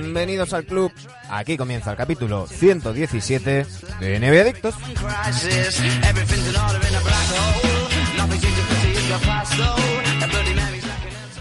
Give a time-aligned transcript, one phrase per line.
[0.00, 0.90] Bienvenidos al club.
[1.30, 3.64] Aquí comienza el capítulo 117
[4.00, 4.74] de NBA Adictos.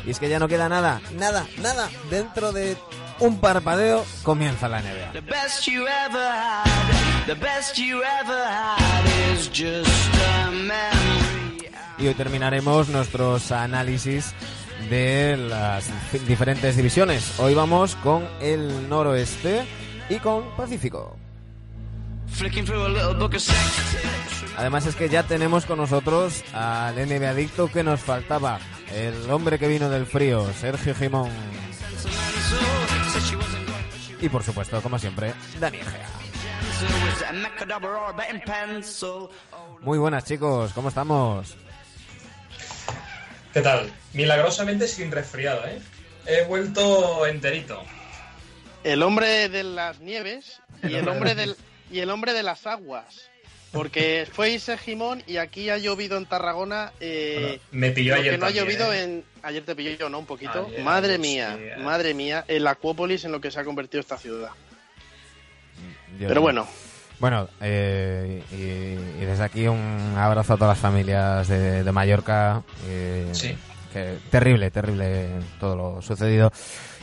[0.05, 1.89] Y es que ya no queda nada, nada, nada.
[2.11, 2.77] Dentro de
[3.19, 5.13] un parpadeo comienza la NBA.
[11.97, 14.35] Y hoy terminaremos nuestros análisis
[14.89, 15.89] de las
[16.27, 17.39] diferentes divisiones.
[17.39, 19.65] Hoy vamos con el noroeste
[20.09, 21.15] y con Pacífico.
[24.57, 28.59] Además es que ya tenemos con nosotros al NBA adicto que nos faltaba,
[28.91, 31.29] el hombre que vino del frío, Sergio Gimón.
[34.21, 36.09] Y por supuesto, como siempre, Dani Egea.
[39.81, 41.55] Muy buenas chicos, ¿cómo estamos?
[43.53, 43.91] ¿Qué tal?
[44.13, 45.79] Milagrosamente sin resfriado, ¿eh?
[46.25, 47.83] He vuelto enterito.
[48.83, 51.55] El hombre de las nieves y el hombre del
[51.91, 53.29] y el hombre de las aguas.
[53.71, 56.93] Porque fue Ise Gimón y aquí ha llovido en Tarragona.
[56.99, 58.33] Eh, me pilló ayer.
[58.33, 59.03] Que no ha llovido ¿eh?
[59.03, 59.25] en.
[59.43, 60.19] Ayer te pilló yo, ¿no?
[60.19, 60.69] Un poquito.
[60.83, 64.49] madre mía, madre mía, el Acuópolis en lo que se ha convertido esta ciudad.
[66.19, 66.67] Pero bueno.
[67.19, 72.63] Bueno, eh, y, desde aquí un abrazo a todas las familias de, Mallorca.
[73.31, 73.55] sí.
[73.91, 76.51] Que, terrible, terrible todo lo sucedido.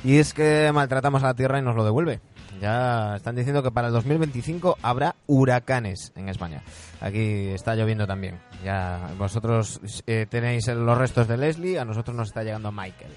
[0.03, 2.21] Y es que maltratamos a la tierra y nos lo devuelve.
[2.61, 6.63] Ya están diciendo que para el 2025 habrá huracanes en España.
[7.01, 8.39] Aquí está lloviendo también.
[8.63, 13.13] Ya vosotros eh, tenéis los restos de Leslie, a nosotros nos está llegando Michael.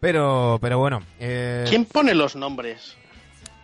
[0.00, 1.00] Pero, pero bueno.
[1.20, 2.96] Eh, ¿Quién pone los nombres?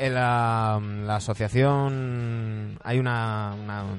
[0.03, 0.81] En la,
[1.15, 3.55] asociación hay una,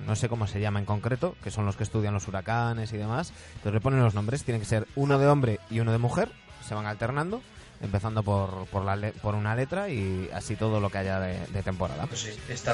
[0.06, 2.98] no sé cómo se llama en concreto, que son los que estudian los huracanes y
[2.98, 3.32] demás.
[3.52, 6.30] Entonces le ponen los nombres, tienen que ser uno de hombre y uno de mujer,
[6.62, 7.42] se van alternando
[7.84, 12.08] empezando por, por, la por una letra y así todo lo que haya de, temporada.
[12.08, 12.28] Pues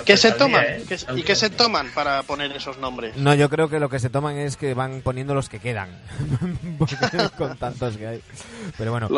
[0.05, 0.63] ¿Qué se toman?
[0.63, 0.83] ¿eh?
[1.15, 3.17] ¿Y qué se toman para poner esos nombres?
[3.17, 5.89] No, yo creo que lo que se toman es que van poniendo los que quedan,
[7.37, 8.21] con tantos que hay.
[8.77, 9.09] Pero bueno.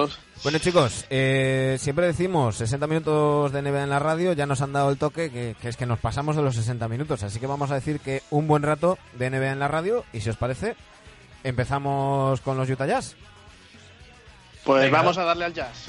[0.44, 4.74] Bueno chicos, eh, siempre decimos 60 minutos de NBA en la radio, ya nos han
[4.74, 7.46] dado el toque que, que, es que nos pasamos de los 60 minutos, así que
[7.46, 10.38] vamos a decir que un buen rato de NBA en la radio y si os
[10.38, 10.75] parece,
[11.44, 13.16] empezamos con los Utah Jazz.
[14.64, 15.88] Pues vamos a darle al jazz.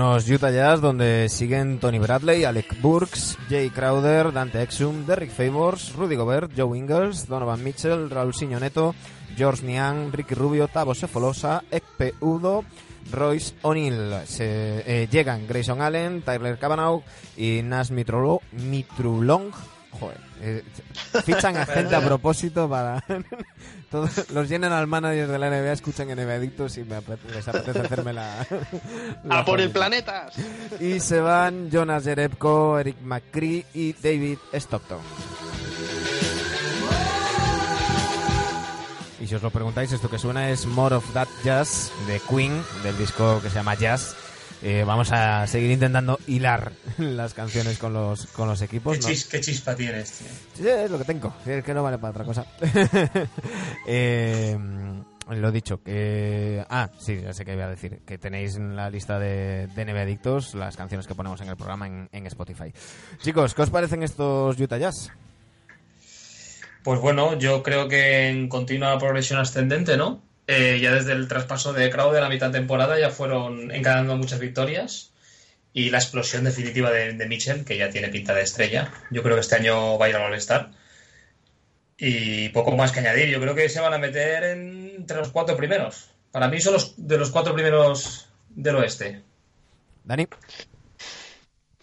[0.00, 5.92] Unos Utah Jazz donde siguen Tony Bradley, Alec Burks, Jay Crowder, Dante Exum, Derrick Favors,
[5.94, 8.94] Rudy Gobert, Joe Ingles, Donovan Mitchell, Raúl Neto,
[9.36, 12.64] George Niang, Ricky Rubio, Tavo Sefolosa, Ekpe Udo,
[13.12, 14.14] Royce O'Neill.
[14.38, 17.02] Eh, llegan Grayson Allen, Tyler Cavanaugh
[17.36, 19.50] y Nas Mitrulong.
[19.90, 20.64] Joder, eh,
[21.24, 23.04] fichan a gente a propósito para...
[23.90, 27.80] Todos los general managers de la NBA escuchan NBA Adictos y me apetece, les apetece
[27.80, 28.46] hacerme la...
[29.30, 30.30] ¡A por el planeta!
[30.78, 35.00] Y se van Jonas Jerebko, Eric McCree y David Stockton.
[39.20, 42.62] Y si os lo preguntáis, esto que suena es More of That Jazz de Queen,
[42.82, 44.16] del disco que se llama Jazz
[44.62, 48.98] eh, vamos a seguir intentando hilar las canciones con los, con los equipos.
[48.98, 50.28] ¿Qué, chispa tienes, tío?
[50.54, 52.44] Sí, es lo que tengo, es que no vale para otra cosa.
[53.86, 54.58] eh,
[55.30, 56.64] lo dicho, que...
[56.68, 58.00] Ah, sí, ya sé que iba a decir.
[58.04, 61.86] Que tenéis en la lista de, de Adictos las canciones que ponemos en el programa
[61.86, 62.72] en, en Spotify.
[63.18, 65.10] Chicos, ¿qué os parecen estos Utah Jazz?
[66.82, 70.22] Pues bueno, yo creo que en continua progresión ascendente, ¿no?
[70.52, 74.16] Eh, ya desde el traspaso de Crowder de la mitad de temporada ya fueron encadenando
[74.16, 75.12] muchas victorias
[75.72, 78.92] y la explosión definitiva de, Mitchell, que ya tiene pinta de estrella.
[79.12, 80.72] Yo creo que este año va a ir al All-Star.
[81.96, 83.28] Y poco más que añadir.
[83.28, 86.10] Yo creo que se van a meter entre los cuatro primeros.
[86.32, 89.22] Para mí son los de los cuatro primeros del oeste.
[90.02, 90.26] Dani.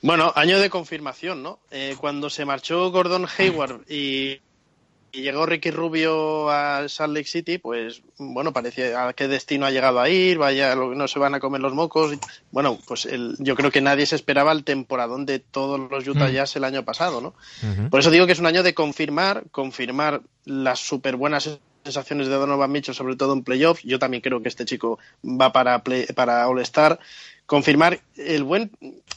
[0.02, 1.60] Bueno, año de confirmación, ¿no?
[1.72, 4.42] Eh, cuando se marchó Gordon Hayward y
[5.12, 9.71] y llegó Ricky Rubio a Salt Lake City, pues bueno, parecía a qué destino ha
[9.71, 12.18] llegado a ir, vaya, no se van a comer los mocos.
[12.51, 16.27] Bueno, pues el, yo creo que nadie se esperaba el temporadón de todos los Utah
[16.27, 16.31] mm.
[16.31, 17.33] Jazz el año pasado, ¿no?
[17.89, 22.36] Por eso digo que es un año de confirmar, confirmar las súper buenas sensaciones de
[22.36, 23.83] Donovan Mitchell, sobre todo en playoffs.
[23.83, 25.83] Yo también creo que este chico va para,
[26.15, 27.00] para All-Star.
[27.48, 28.72] Confirmar el buen,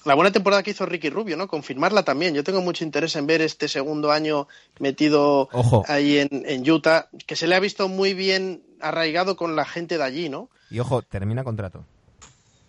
[0.06, 1.49] la buena temporada que hizo Ricky Rubio, ¿no?
[1.49, 2.35] Confirmarla también.
[2.35, 4.49] Yo tengo mucho interés en ver este segundo año
[4.79, 5.50] metido
[5.87, 9.99] ahí en, en Utah, que se le ha visto muy bien arraigado con la gente
[9.99, 10.49] de allí, ¿no?
[10.71, 11.85] Y ojo, termina contrato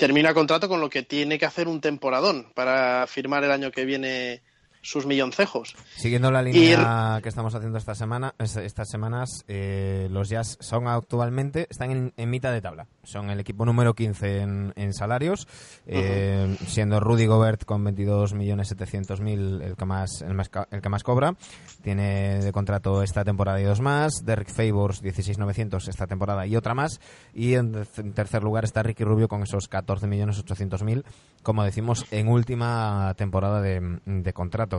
[0.02, 3.86] termina contrato con lo que tiene que hacer un temporadón para firmar el año que
[3.86, 4.42] viene
[4.82, 5.76] sus milloncejos.
[5.96, 11.68] Siguiendo la línea que estamos haciendo esta semana, estas semanas, eh, los Jazz son actualmente,
[11.70, 12.88] están en, mitad de tabla.
[13.04, 15.48] Son el equipo número 15 en, salarios,
[15.86, 21.36] eh, siendo Rudy Gobert con 22.700.000 el que más el, más, el que más cobra.
[21.84, 24.26] Tiene de contrato esta temporada y dos más.
[24.26, 27.00] Derek Favors 16.900 esta temporada y otra más.
[27.34, 31.04] Y en, tercer lugar está Ricky Rubio con esos 14.800.000,
[31.44, 34.71] como decimos, en última temporada de contrato.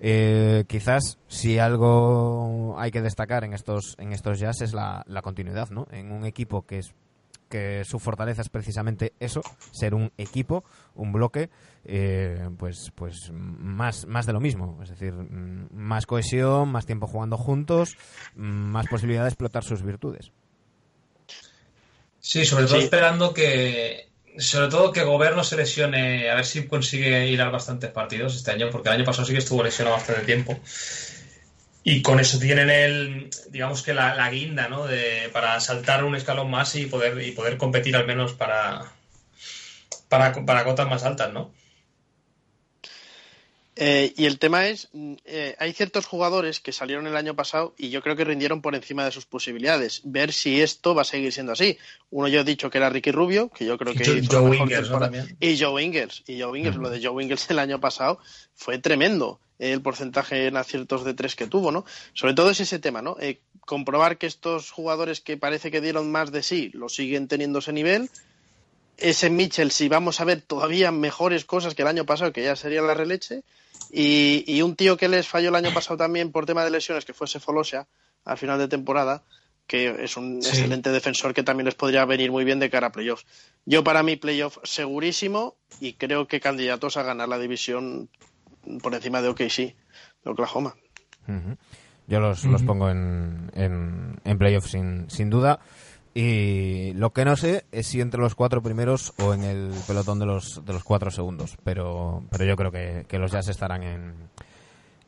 [0.00, 5.70] Eh, quizás si algo hay que destacar en estos en estos jazz es la, continuidad,
[5.70, 5.86] ¿no?
[5.90, 6.94] En un equipo que es
[7.48, 9.40] que su fortaleza es precisamente eso,
[9.72, 10.64] ser un equipo,
[10.94, 11.48] un bloque,
[11.84, 14.78] eh, pues, pues más, más de lo mismo.
[14.82, 17.96] Es decir, mm, más cohesión, más tiempo jugando juntos,
[18.36, 20.30] mm, más posibilidad de explotar sus virtudes.
[22.20, 24.07] Sí, sobre todo esperando que
[24.38, 28.52] sobre todo que Gobierno se lesione, a ver si consigue ir a bastantes partidos este
[28.52, 30.58] año, porque el año pasado sí que estuvo lesionado bastante tiempo.
[31.82, 34.86] Y con eso tienen el, digamos que la, guinda, ¿no?
[34.86, 38.92] De, para saltar un escalón más y poder, y poder competir al menos para,
[40.08, 41.52] para, para cotas más altas, ¿no?
[43.80, 47.74] Eh, y el tema es, mm, eh, hay ciertos jugadores que salieron el año pasado
[47.78, 50.00] y yo creo que rindieron por encima de sus posibilidades.
[50.02, 51.78] Ver si esto va a seguir siendo así.
[52.10, 54.90] Uno yo he dicho que era Ricky Rubio, que yo creo que y Joe, Ingles,
[55.38, 56.24] Y Joe Ingles.
[56.26, 58.18] Y Joe Ingles, lo de Joe Ingles el año pasado
[58.52, 61.84] fue tremendo el porcentaje en aciertos de tres que tuvo, ¿no?
[62.14, 63.16] Sobre todo es ese tema, ¿no?
[63.20, 67.60] Eh, comprobar que estos jugadores que parece que dieron más de sí lo siguen teniendo
[67.60, 68.10] ese nivel.
[68.96, 72.56] Ese Mitchell, si vamos a ver todavía mejores cosas que el año pasado, que ya
[72.56, 73.44] sería la releche
[73.90, 77.14] y, un tío que les falló el año pasado también por tema de lesiones, que
[77.14, 77.86] fue Sefolosia,
[78.24, 79.22] al final de temporada,
[79.66, 82.92] que es un excelente defensor que también les podría venir muy bien de cara a
[82.92, 83.26] playoffs.
[83.64, 88.08] Yo para mí playoff segurísimo y creo que candidatos a ganar la división
[88.82, 89.76] por encima de OKC, de
[90.30, 90.74] Oklahoma.
[92.06, 95.60] Yo los, los pongo en, en, en playoff sin, sin duda.
[96.20, 100.18] Y lo que no sé es si entre los cuatro primeros o en el pelotón
[100.18, 101.56] de los, de los cuatro segundos.
[101.62, 104.14] Pero, pero yo creo que, los Jazz estarán en,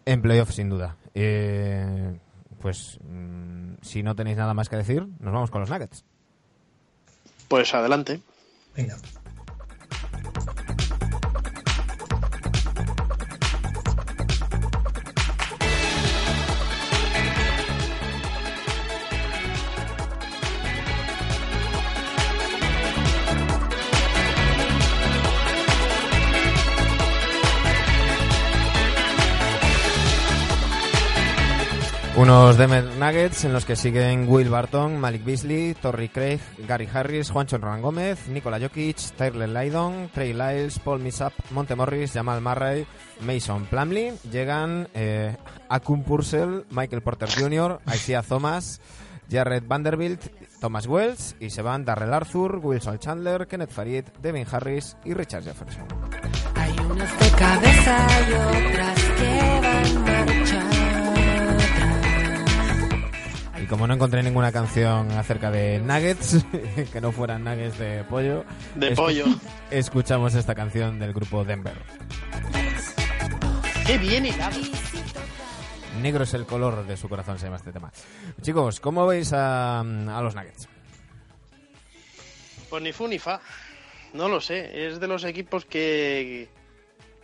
[0.06, 0.94] en playoff sin duda.
[1.14, 2.16] Eh,
[2.60, 6.04] pues mm, si no tenéis nada más que decir, nos vamos con los Nuggets.
[7.48, 8.20] Pues adelante.
[8.76, 8.96] Venga.
[32.20, 37.30] Unos Demer Nuggets en los que siguen Will Barton, Malik Beasley, Torrey Craig, Gary Harris,
[37.30, 42.86] Juancho Roland Gómez, Nikola Jokic, Tyler Lydon, Trey Lyles, Paul Millsap, Monte Morris, Jamal Murray,
[43.22, 44.12] Mason Plumley.
[44.30, 45.34] Llegan eh,
[45.70, 48.82] Akun Purcell, Michael Porter Jr., Isaiah Thomas,
[49.30, 50.20] Jared Vanderbilt,
[50.60, 55.44] Thomas Wells y se van Darrell Arthur, Wilson Chandler, Kenneth Farid, Devin Harris y Richard
[55.44, 55.86] Jefferson.
[56.54, 59.99] Hay de cabeza y otras que van
[63.70, 66.44] como no encontré ninguna canción acerca de nuggets,
[66.92, 69.24] que no fueran nuggets de pollo, de pollo,
[69.70, 71.76] escuchamos esta canción del grupo Denver.
[73.86, 74.26] ¡Qué bien
[76.02, 77.92] Negro es el color de su corazón, se llama este tema.
[78.42, 80.68] Chicos, ¿cómo veis a, a los nuggets?
[82.68, 83.40] Pues ni fu ni fa.
[84.14, 84.86] No lo sé.
[84.86, 86.48] Es de los equipos que,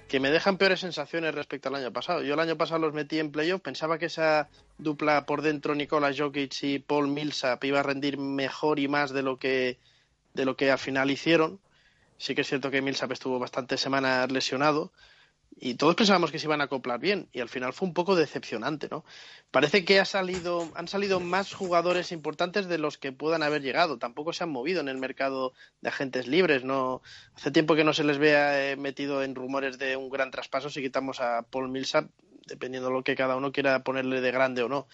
[0.08, 2.22] que me dejan peores sensaciones respecto al año pasado.
[2.22, 4.48] Yo el año pasado los metí en playoff, pensaba que esa
[4.78, 9.22] dupla por dentro, Nicolás Jokic y Paul Millsap, iba a rendir mejor y más de
[9.22, 9.78] lo que,
[10.34, 11.60] de lo que al final hicieron.
[12.18, 14.92] Sí que es cierto que Millsap estuvo bastantes semanas lesionado,
[15.58, 18.14] y todos pensábamos que se iban a acoplar bien y al final fue un poco
[18.14, 19.04] decepcionante, ¿no?
[19.50, 23.98] Parece que ha salido, han salido más jugadores importantes de los que puedan haber llegado.
[23.98, 27.00] Tampoco se han movido en el mercado de agentes libres, ¿no?
[27.34, 30.68] Hace tiempo que no se les vea eh, metido en rumores de un gran traspaso
[30.68, 32.10] si quitamos a Paul Millsap,
[32.46, 34.88] dependiendo de lo que cada uno quiera ponerle de grande o no.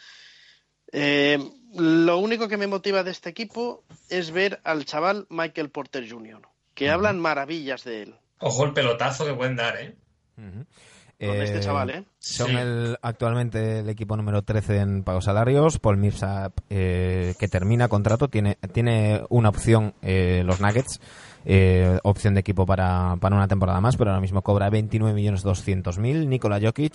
[0.93, 1.39] Eh,
[1.75, 6.43] lo único que me motiva de este equipo es ver al chaval Michael Porter Jr.,
[6.75, 8.15] que hablan maravillas de él.
[8.39, 9.97] Ojo el pelotazo que pueden dar, ¿eh?
[10.35, 12.05] Con este chaval, ¿eh?
[12.19, 15.79] Son el, actualmente el equipo número 13 en pagos salarios.
[15.79, 21.01] Paul Millsap, que termina contrato, tiene, tiene una opción los Nuggets
[21.45, 26.27] eh, opción de equipo para, para, una temporada más, pero ahora mismo cobra 29.200.000.
[26.29, 26.93] Nikola Jokic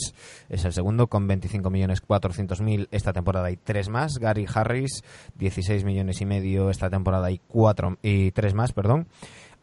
[0.49, 4.17] es el segundo con 25.400.000 esta temporada y tres más.
[4.19, 5.03] Gary Harris,
[5.35, 9.07] 16 millones y medio esta temporada y cuatro y tres más, perdón.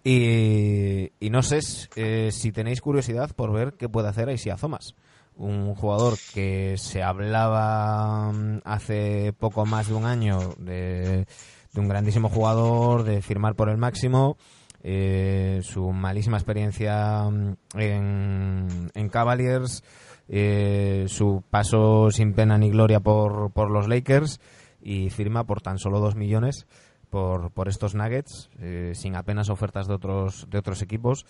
[0.06, 1.61] Y, no sé
[1.96, 4.94] eh, si tenéis curiosidad por ver qué puede hacer Isaiah Thomas
[5.37, 11.26] un jugador que se hablaba mm, hace poco más de un año de,
[11.75, 14.37] un grandísimo jugador, de firmar por el máximo,
[14.82, 19.82] eh, su malísima experiencia mm, en, en Cavaliers,
[20.28, 24.40] eh, su paso sin pena ni gloria por, por los Lakers
[24.80, 26.66] y firma por tan solo dos millones
[27.14, 31.25] por, por estos Nuggets, eh, sin apenas ofertas de otros, de otros equipos.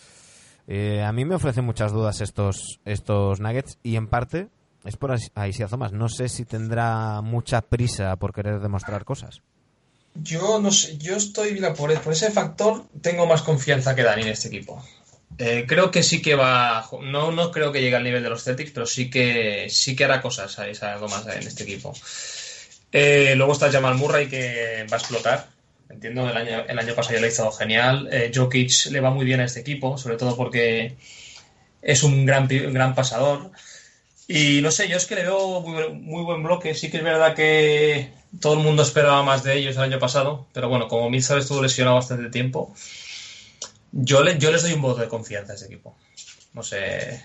[0.67, 4.49] a mí me ofrecen muchas dudas estos, estos Nuggets y en parte
[4.87, 5.93] es por Isaiah Thomas.
[5.93, 9.43] No sé si tendrá mucha prisa por querer demostrar cosas.
[10.15, 14.29] Yo no sé, yo estoy por, por ese factor tengo más confianza que Dani en
[14.29, 14.83] este equipo.
[15.37, 18.43] Eh, creo que sí que va, no, no creo que llegue al nivel de los
[18.43, 21.93] Celtics, pero sí que sí que hará cosas, algo más en este equipo.
[22.93, 25.54] Eh, luego está Jamal Murray que va a explotar.
[25.95, 28.09] Entiendo, el año, el año pasado ya lo hizo genial.
[28.11, 30.97] Eh, Jokic le va muy bien a este equipo, sobre todo porque
[31.81, 33.53] es un gran, gran pasador.
[34.27, 36.75] Y no sé, yo es que le veo muy, muy buen bloque.
[36.75, 38.11] Sí que es verdad que
[38.41, 41.63] todo el mundo esperaba más de ellos el año pasado, pero bueno, como Millsap estuvo
[41.63, 42.75] lesionado bastante tiempo,
[43.93, 45.97] yo, le, yo les doy un voto de confianza a ese equipo.
[46.55, 47.25] No sé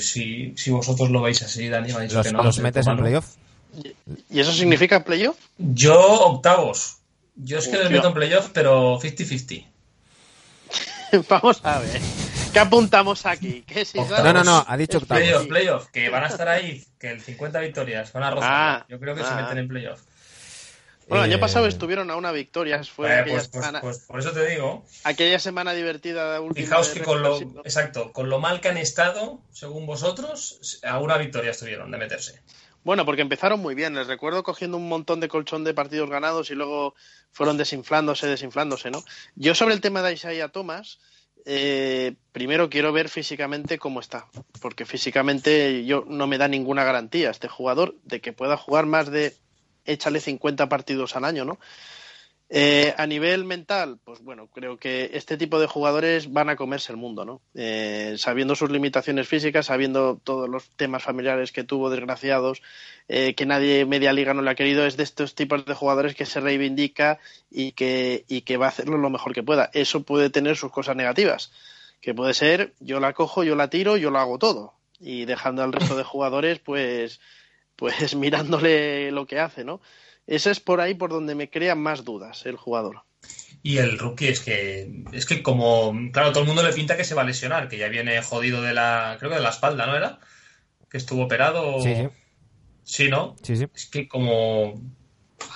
[0.00, 1.90] si, si, vosotros lo veis así, Dani.
[1.90, 3.26] ¿Los, ¿los metes en playoff?
[4.30, 5.36] ¿Y eso significa playoff?
[5.58, 6.95] Yo octavos.
[7.36, 9.66] Yo es que les meto en playoff, pero 50-50.
[11.28, 12.00] Vamos a ver.
[12.52, 13.64] ¿Qué apuntamos aquí?
[13.94, 15.22] no, no, no, ha dicho octavos.
[15.22, 18.50] Playoff, playoff, que van a estar ahí, que el 50 victorias van a rozar.
[18.50, 19.42] Ah, yo creo que se ah.
[19.42, 20.00] meten en playoff.
[21.08, 22.82] Bueno, el año pasado eh, estuvieron a una victoria.
[22.82, 24.84] Fue eh, pues, pues, pues, por eso te digo.
[25.04, 28.76] Aquella semana divertida de última Fijaos que con lo, exacto, con lo mal que han
[28.76, 32.40] estado, según vosotros, a una victoria estuvieron de meterse.
[32.86, 33.96] Bueno, porque empezaron muy bien.
[33.96, 36.94] Les recuerdo cogiendo un montón de colchón de partidos ganados y luego
[37.32, 39.02] fueron desinflándose, desinflándose, ¿no?
[39.34, 41.00] Yo sobre el tema de Isaiah Thomas,
[41.46, 44.28] eh, primero quiero ver físicamente cómo está,
[44.60, 49.10] porque físicamente yo no me da ninguna garantía este jugador de que pueda jugar más
[49.10, 49.34] de
[49.84, 51.58] échale 50 partidos al año, ¿no?
[52.48, 56.92] Eh, a nivel mental, pues bueno, creo que este tipo de jugadores van a comerse
[56.92, 57.42] el mundo, ¿no?
[57.54, 62.62] Eh, sabiendo sus limitaciones físicas, sabiendo todos los temas familiares que tuvo, desgraciados,
[63.08, 66.14] eh, que nadie media liga no le ha querido, es de estos tipos de jugadores
[66.14, 67.18] que se reivindica
[67.50, 69.68] y que, y que va a hacerlo lo mejor que pueda.
[69.72, 71.50] Eso puede tener sus cosas negativas,
[72.00, 74.74] que puede ser yo la cojo, yo la tiro, yo lo hago todo.
[75.00, 77.20] Y dejando al resto de jugadores, pues
[77.76, 79.80] pues mirándole lo que hace, ¿no?
[80.26, 83.02] Ese es por ahí por donde me crean más dudas el jugador.
[83.62, 87.04] Y el rookie es que, es que como, claro, todo el mundo le pinta que
[87.04, 89.86] se va a lesionar, que ya viene jodido de la, creo que de la espalda,
[89.86, 90.20] ¿no era?
[90.88, 91.80] Que estuvo operado.
[91.82, 92.08] Sí, sí.
[92.84, 93.36] Sí, ¿no?
[93.42, 93.66] Sí, sí.
[93.74, 94.80] Es que como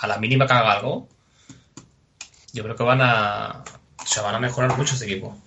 [0.01, 1.09] a la mínima que haga algo,
[2.53, 3.63] yo creo que van a,
[4.05, 5.39] se van a mejorar mucho este equipo.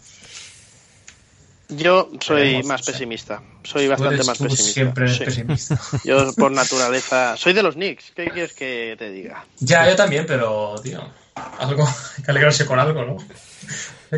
[1.77, 3.41] Yo soy más pesimista.
[3.63, 4.73] Soy bastante más pesimista.
[4.73, 5.79] Siempre pesimista.
[6.03, 8.11] Yo por naturaleza soy de los Knicks.
[8.15, 9.45] ¿Qué quieres que te diga?
[9.59, 11.01] Ya, yo también, pero tío,
[11.35, 11.85] algo
[12.17, 13.17] hay que alegrarse con algo, ¿no?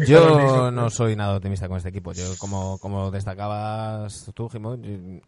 [0.06, 2.12] Yo no soy nada optimista con este equipo.
[2.12, 4.78] Yo, como, como destacabas tú, Jimo,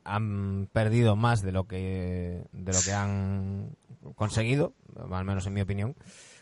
[0.04, 3.78] han perdido más de lo que de lo que han
[4.16, 4.74] conseguido,
[5.12, 5.96] al menos en mi opinión.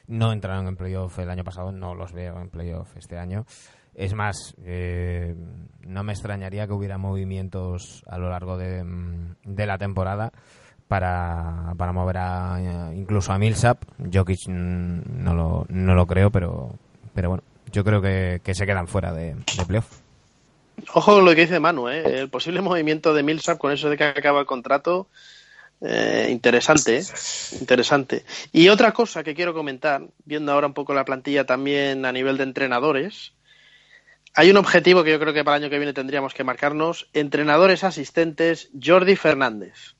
[0.08, 3.46] No entraron en playoff el año pasado, no los veo en playoff este año.
[3.95, 5.33] Es más, eh,
[5.81, 10.31] no me extrañaría que hubiera movimientos a lo largo de, mm, la temporada
[10.87, 13.83] para, para mover a, incluso a Millsap.
[14.13, 16.75] Jokic mm, no lo, no lo creo, pero,
[17.13, 19.35] pero bueno, yo creo que, se quedan fuera de,
[19.67, 19.99] playoff.
[20.93, 22.19] Ojo con lo que dice Manu, ¿eh?
[22.19, 25.07] el posible movimiento de Millsap con eso de que acaba el contrato.
[25.81, 27.03] Eh, interesante, ¿eh?
[27.59, 28.23] interesante.
[28.51, 32.37] Y otra cosa que quiero comentar, viendo ahora un poco la plantilla también a nivel
[32.37, 33.33] de entrenadores,
[34.36, 37.08] hay un objetivo que yo creo que para el año que viene tendríamos que marcarnos.
[37.13, 39.96] Entrenadores asistentes, Jordi Fernández.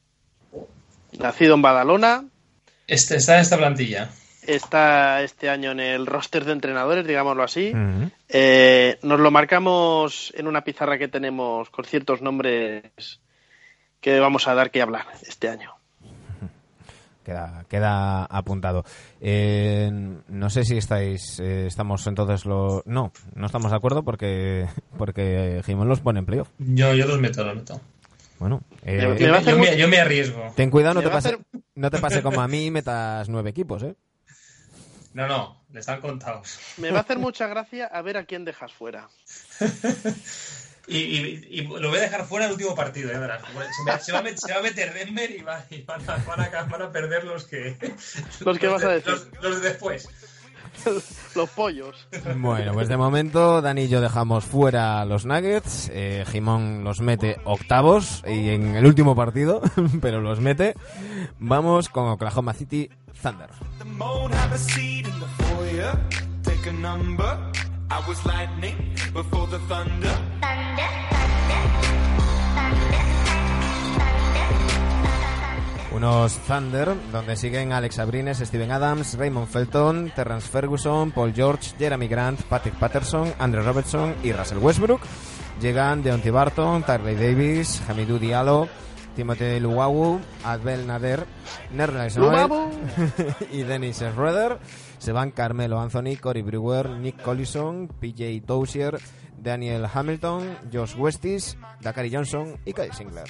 [1.18, 2.25] Nacido en Badalona.
[2.88, 4.10] Este, está en esta plantilla.
[4.46, 7.74] Está este año en el roster de entrenadores, digámoslo así.
[8.30, 13.22] Eh, nos lo marcamos en una pizarra que tenemos con ciertos nombres
[14.01, 15.75] que vamos a dar que hablar este año
[17.25, 18.86] queda, queda apuntado.
[19.20, 19.89] Eh,
[20.29, 24.67] no sé si estáis, eh, estamos entonces lo, no, no estamos de acuerdo porque
[24.98, 26.48] porque Jimón los pone en playoff.
[26.60, 27.82] Yo, yo los meto, los meto.
[28.39, 30.53] Bueno, eh, Me- me Yo, me- hacer yo mu- me, yo me arriesgo.
[30.55, 31.39] ten cuidado, no te, pase, hacer-
[31.75, 33.96] no te pase como a mí y metas nueve equipos, ¿eh?
[35.13, 36.60] No, no, le están contados.
[36.77, 39.08] Me va a hacer mucha gracia a ver a quién dejas fuera.
[40.88, 43.42] Y, y- y lo voy a dejar fuera el último partido, ya verás.
[43.75, 46.01] Se, me- se va, a met- se va a meter Denver y, va- y van,
[46.08, 47.75] a, van a- van a perder los que.
[48.42, 49.12] Los que vas a de- decir.
[49.12, 50.08] Los, los de después.
[51.36, 52.08] Los pollos.
[52.36, 57.38] Bueno, pues de momento Dani y yo dejamos fuera los Nuggets, eh, Jimón los mete
[57.46, 59.62] octavos y en el último partido,
[60.01, 60.75] pero los mete.
[61.39, 62.89] Vamos con Oklahoma City
[63.22, 63.50] Thunder.
[67.89, 68.75] I was lightning
[69.13, 70.15] before the thunder.
[75.94, 82.10] Unos Thunder, donde siguen Alex Abrines, Steven Adams, Raymond Felton, Terrence Ferguson, Paul George, Jeremy
[82.10, 85.01] Grant, Patrick Patterson, Andrew Robertson y Russell Westbrook.
[85.62, 88.68] Llegan Deontay Barton, Tyree Davis, Hamidou Diallo,
[89.15, 91.25] Timothy Luwawu, Adbel Nader,
[91.72, 92.50] Nerlens Noel
[93.54, 94.60] y Dennis Schroeder.
[95.05, 98.97] Se van Carmelo Anthony, Cory Brewer, Nick Collison, PJ Dozier,
[99.38, 103.25] Daniel Hamilton, Josh Westis, Dakari Johnson y Kai Singler.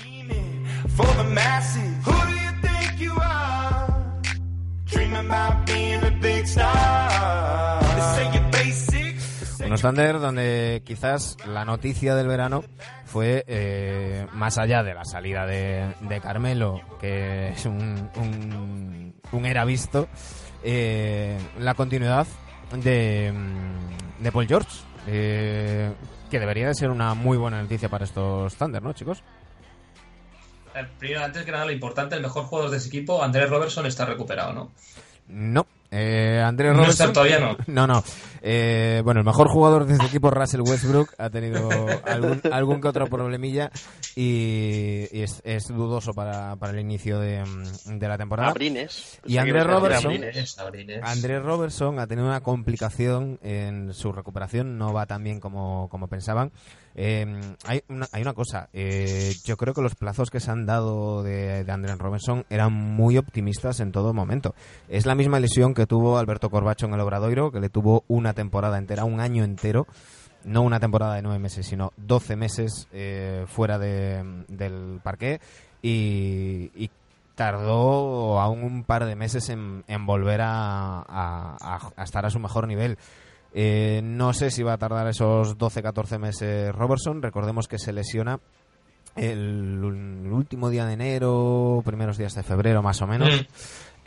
[9.66, 12.64] Unos Thunder donde quizás la noticia del verano
[13.04, 19.46] fue eh, más allá de la salida de, de Carmelo, que es un, un, un
[19.46, 20.08] era visto,
[20.68, 22.26] eh, la continuidad
[22.76, 24.70] de, mm, de Paul George,
[25.08, 25.92] eh,
[26.32, 29.24] que debería de ser una muy buena noticia para estos Thunder, ¿no, chicos?
[30.74, 33.86] Eh, Primero, antes que nada, lo importante, el mejor jugador de ese equipo, Andrés Robertson,
[33.86, 34.72] está recuperado, ¿no?
[35.28, 35.68] No.
[35.98, 37.08] Eh, Andrés No Robertson.
[37.10, 37.56] está todavía, no.
[37.68, 38.04] No, no.
[38.42, 41.70] Eh, bueno, el mejor jugador de este equipo, Russell Westbrook, ha tenido
[42.06, 43.72] algún, algún que otro problemilla
[44.16, 48.50] y, y es, es dudoso para, para el inicio de, mm, de la temporada.
[48.50, 49.20] Abrines.
[49.26, 50.12] Y Andrés Robertson.
[50.12, 50.60] Abrines.
[50.60, 51.00] Abrines.
[51.04, 56.08] Andrés Robertson ha tenido una complicación en su recuperación, no va tan bien como, como
[56.08, 56.52] pensaban.
[56.98, 57.26] Eh,
[57.66, 61.24] hay, una, hay una cosa, eh, yo creo que los plazos que se han dado
[61.24, 64.56] de, de Andrés Robertson eran muy optimistas en todo momento.
[64.88, 68.34] Es la misma lesión que tuvo Alberto Corbacho en el Obradoiro, que le tuvo una
[68.34, 69.88] temporada entera, un año entero,
[70.46, 75.42] no una temporada de nueve meses, sino doce meses eh, fuera de- del parque
[75.82, 76.90] y,
[77.36, 82.98] tardó aún un par de meses en, volver a estar a su mejor nivel.
[83.58, 87.22] Eh, no sé si va a tardar esos 12-14 meses Robertson.
[87.22, 88.42] Recordemos que se lesiona
[89.16, 89.80] el,
[90.26, 93.30] el último día de enero, primeros días de febrero más o menos.
[93.30, 93.46] Mm.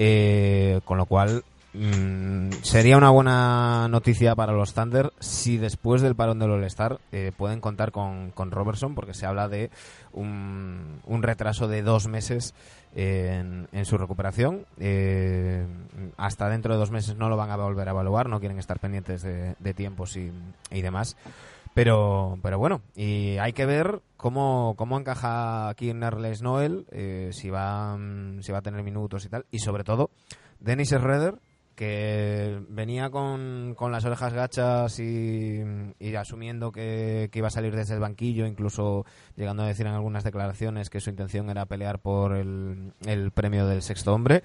[0.01, 6.15] Eh, con lo cual mm, sería una buena noticia para los Thunder si después del
[6.15, 9.71] parón del All-Star eh, pueden contar con, con Robertson porque se habla de
[10.13, 12.55] un, un retraso de dos meses
[12.99, 14.67] en, en su recuperación.
[14.79, 15.65] Eh,
[16.17, 18.81] hasta dentro de dos meses no lo van a volver a evaluar, no quieren estar
[18.81, 20.33] pendientes de, tiempos y,
[20.83, 21.17] demás.
[21.75, 27.51] Pero, pero bueno, y hay que ver cómo, cómo encaja aquí en Noel, eh, si,
[27.51, 29.47] va, mm, si va a tener minutos y tal.
[29.53, 30.11] Y sobre todo,
[30.59, 31.37] Dennis Schroeder,
[31.79, 35.63] que venía con, con las orejas gachas y,
[36.17, 40.91] asumiendo que, iba a salir desde el banquillo, incluso llegando a decir en algunas declaraciones
[40.91, 44.43] que su intención era pelear por el, el premio del sexto hombre.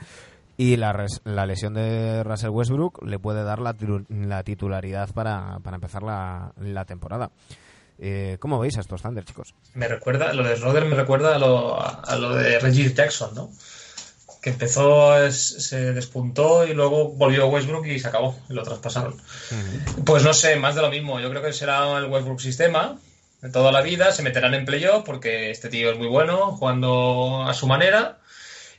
[0.57, 3.73] Y la, res- la lesión de Russell Westbrook le puede dar la,
[4.43, 7.31] titularidad para, para empezar la, la temporada.
[7.97, 9.55] Eh, ¿Cómo veis a estos Thunder, chicos?
[9.73, 13.49] Me recuerda, lo de Schroeder me recuerda a lo, a lo de Reggie Jackson, ¿no?
[14.43, 19.15] Que empezó, se despuntó y luego volvió Westbrook y se acabó, y lo traspasaron.
[20.05, 21.19] Pues no sé, más de lo mismo.
[21.21, 22.99] Yo creo que será el Westbrook sistema
[23.41, 24.11] de toda la vida.
[24.11, 28.19] Se meterán en playoff porque este tío es muy bueno, jugando a su manera.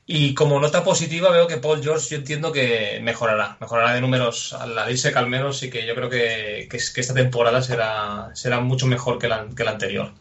[0.06, 3.56] Y como nota positiva veo que Paul George yo entiendo que mejorará.
[3.58, 7.62] Mejorará de números al irse Calmero, sí que yo creo que, que, que esta temporada
[7.62, 10.12] será, será mucho mejor que la, que la anterior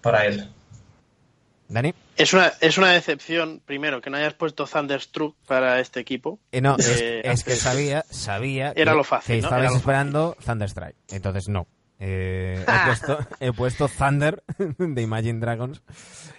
[0.00, 0.48] para él.
[1.68, 1.92] ¿Dani?
[2.18, 6.40] Es una, es una decepción, primero, que no hayas puesto Thunderstruck para este equipo.
[6.52, 9.46] Eh, no, es, Eh, es que sabía, sabía Era que, lo fácil, que ¿no?
[9.46, 10.96] estabais Era lo esperando Thunderstrike.
[11.10, 11.66] Entonces no.
[12.00, 14.42] Eh, he, puesto, he puesto Thunder
[14.78, 15.82] de Imagine Dragons,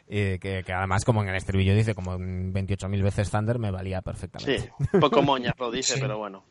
[0.08, 3.98] eh, que, que además como en el estribillo dice como 28.000 veces Thunder me valía
[4.00, 4.72] Sí, perfectamente.
[4.94, 6.00] un poco moñas lo dice, Sí.
[6.02, 6.46] pero bueno.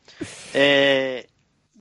[0.53, 1.27] Eh,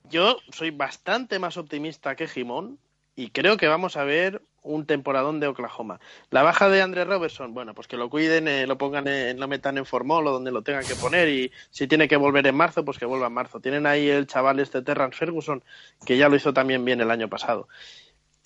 [0.04, 2.78] yo soy bastante más optimista que Jimón
[3.14, 6.00] y creo que vamos a ver un temporadón de Oklahoma.
[6.30, 9.48] La baja de Andre Robertson, bueno, pues que lo cuiden, eh, lo pongan, en, lo
[9.48, 12.56] metan en formol o donde lo tengan que poner y si tiene que volver en
[12.56, 13.60] marzo, pues que vuelva en marzo.
[13.60, 15.62] Tienen ahí el chaval este Terrance Ferguson,
[16.04, 17.68] que ya lo hizo también bien el año pasado.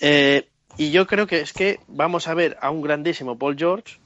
[0.00, 0.48] Eh,
[0.78, 3.98] Y yo creo que es que vamos a ver a un grandísimo Paul George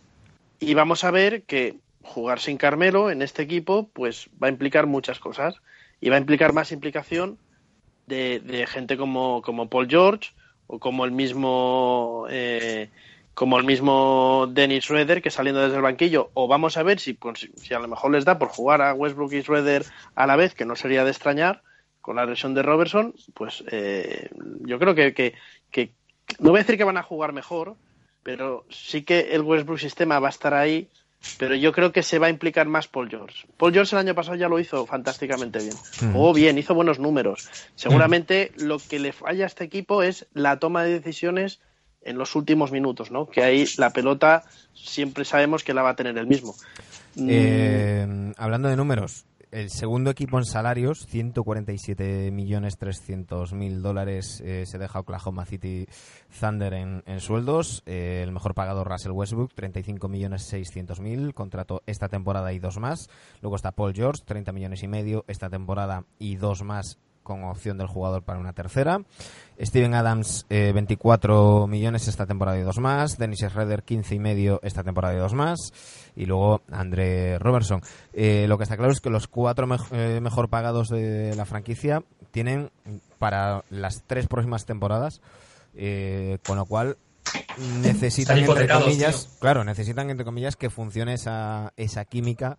[0.59, 4.87] y vamos a ver que jugar sin Carmelo en este equipo pues va a implicar
[4.87, 5.55] muchas cosas
[6.01, 7.39] y va a implicar más implicación
[8.07, 10.33] de, de gente como, como Paul George
[10.67, 12.91] o como el mismo eh,
[13.35, 17.13] como el mismo Dennis Schroeder que saliendo desde el banquillo o vamos a ver si,
[17.13, 20.37] pues, si a lo mejor les da por jugar a Westbrook y Schroeder a la
[20.37, 21.63] vez que no sería de extrañar
[22.01, 25.35] con la lesión de Robertson pues eh, yo creo que, que,
[25.71, 25.93] que
[26.39, 27.77] no voy a decir que van a jugar mejor
[28.23, 30.89] pero sí que el Westbrook sistema va a estar ahí
[31.39, 33.47] pero yo creo que se va a implicar más Paul George.
[33.57, 35.75] Paul George el año pasado ya lo hizo fantásticamente bien.
[36.13, 37.49] Jugó bien, hizo buenos números.
[37.75, 41.61] Seguramente lo que le falla a este equipo es la toma de decisiones
[42.03, 43.27] en los últimos minutos, ¿no?
[43.29, 46.55] Que ahí la pelota siempre sabemos que la va a tener el mismo.
[47.17, 49.25] Mm, Eh, hablando de números,
[49.57, 55.87] el segundo equipo en salarios, 147 millones 300 mil dólares eh, se deja Oklahoma City
[56.39, 57.83] Thunder en, sueldos.
[57.87, 62.79] Eh, el mejor pagado Russell Westbrook, 35 millones 600 mil, contrato esta temporada y dos
[62.79, 63.09] más.
[63.41, 67.77] Luego está Paul George, 30 millones y medio esta temporada y dos más con opción
[67.77, 69.01] del jugador para una tercera.
[69.61, 73.19] Steven Adams, eh, 24 millones esta temporada y dos más.
[73.19, 75.73] Dennis Schroeder, 15 y medio esta temporada y dos más.
[76.17, 77.83] Y luego André Robertson.
[78.15, 81.45] Eh, lo que está claro es que los cuatro mej- eh, mejor pagados de la
[81.45, 82.71] franquicia tienen
[83.19, 85.21] para las tres próximas temporadas,
[85.75, 86.97] eh, con lo cual
[87.83, 89.41] necesitan entre comillas, tío.
[89.41, 92.59] claro, necesitan entre comillas que funcione esa, esa química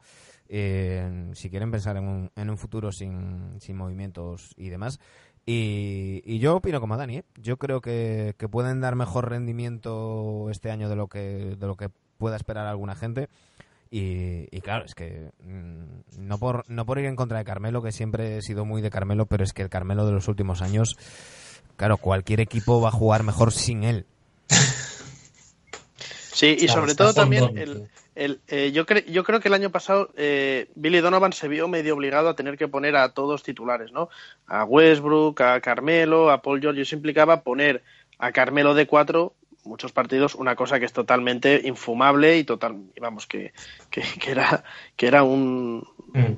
[0.50, 5.00] eh, si quieren pensar en un, en un futuro sin, sin movimientos y demás.
[5.46, 7.24] Y, y yo opino como Dani, ¿eh?
[7.42, 11.76] yo creo que, que pueden dar mejor rendimiento este año de lo que, de lo
[11.76, 13.30] que pueda esperar alguna gente.
[13.90, 15.84] Y, y claro, es que mm,
[16.28, 18.90] no por, no por ir en contra de Carmelo, que siempre he sido muy de
[18.90, 20.98] Carmelo, pero es que el Carmelo de los últimos años,
[21.78, 24.06] claro, cualquier equipo va a jugar mejor sin él.
[26.34, 27.58] Sí, y Claro, sobre todo también
[28.16, 31.68] el, eh, yo, cre- yo creo que el año pasado eh, Billy Donovan se vio
[31.68, 34.10] medio obligado a tener que poner a todos titulares, ¿no?
[34.48, 36.82] A Westbrook, a Carmelo, a Paul George.
[36.82, 37.84] Eso implicaba poner
[38.20, 39.34] a Carmelo de cuatro
[39.68, 43.54] muchos partidos, una cosa que es totalmente infumable y total, vamos, que,
[43.90, 44.64] que, que era,
[44.96, 46.38] que era un, Mm.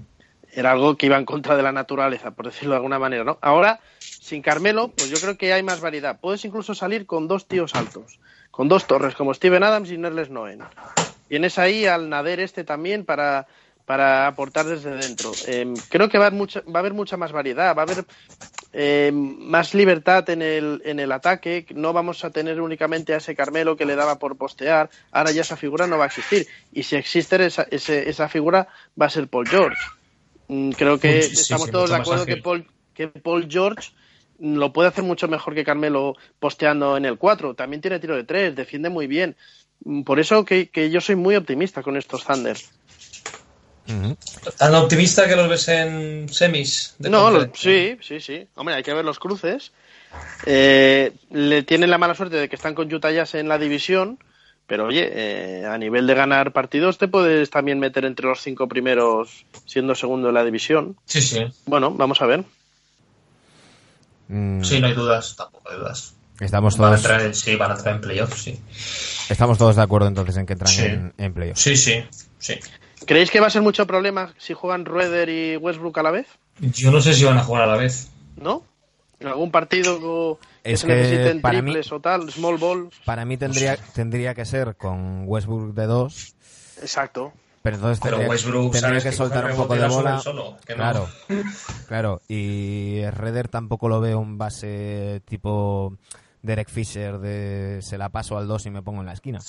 [0.54, 3.38] era algo que iba en contra de la naturaleza, por decirlo de alguna manera, ¿no?
[3.42, 6.20] Ahora, sin Carmelo, pues yo creo que hay más variedad.
[6.20, 8.20] Puedes incluso salir con dos tíos altos,
[8.52, 10.64] con dos torres, como Steven Adams y Nerles Noen.
[11.28, 13.48] Tienes ahí al Nader este también para,
[13.90, 15.32] para aportar desde dentro.
[15.48, 17.86] Eh, creo que va a, haber mucha, va a haber mucha más variedad, va a
[17.86, 18.06] haber
[18.72, 21.66] eh, más libertad en el, en el ataque.
[21.74, 24.92] No vamos a tener únicamente a ese Carmelo que le daba por postear.
[25.12, 26.48] Ahora ya esa figura no va a existir.
[26.72, 28.68] Y si existe esa, ese- esa figura,
[29.02, 29.82] va a ser Paul George.
[30.50, 32.38] Mm, Creo que sí, estamos sí, todos de acuerdo que.
[32.38, 33.90] Paul, que Paul George
[34.38, 37.56] lo puede hacer mucho mejor que Carmelo posteando en el 4.
[37.56, 39.36] También tiene tiro de 3, defiende muy bien.
[39.84, 42.24] Mm, Por eso que, que yo soy muy optimista con estos
[44.58, 46.96] Tan optimista que los ves en semis.
[47.00, 48.48] De No, sí, sí, sí.
[48.56, 49.72] Hombre, hay que ver los cruces.
[50.46, 54.18] Eh, le tienen la mala suerte de que están con Utah Jazz en la división,
[54.68, 58.68] pero oye, eh, a nivel de ganar partidos te puedes también meter entre los cinco
[58.68, 60.96] primeros siendo segundo en la división.
[61.06, 61.46] Sí, sí.
[61.66, 62.44] Bueno, vamos a ver.
[64.28, 66.14] Mm, Sí, no hay dudas, tampoco hay dudas.
[66.40, 68.60] estamos, Van a todos, entrar en, sí, van a entrar en playoffs, sí.
[69.30, 70.86] estamos todos de acuerdo entonces en que entran Sí.
[70.86, 71.62] en, en playoffs.
[71.62, 72.04] Sí, sí,
[72.38, 72.56] sí.
[73.06, 76.28] ¿Creéis que va a ser mucho problema si juegan Rueder y Westbrook a la vez?
[76.60, 78.10] Yo no sé si van a jugar a la vez.
[78.36, 78.64] ¿No?
[79.20, 82.90] ¿En algún partido que Es se que necesiten para mí- triples o tal, small ball?
[83.06, 86.36] Para mí tendría, tendría que ser con Westbrook de 2,
[86.82, 87.34] Exacto.
[87.62, 90.20] pero entonces Pero Westbrook, tendría sabes que que soltar un poco de bola.
[90.20, 90.78] solo, que no.
[90.78, 91.10] Claro,
[91.88, 92.22] claro.
[92.30, 95.98] Y Redder tampoco lo veo un base tipo
[96.42, 99.40] Derek Fisher de se la paso al 2 y me pongo en la esquina.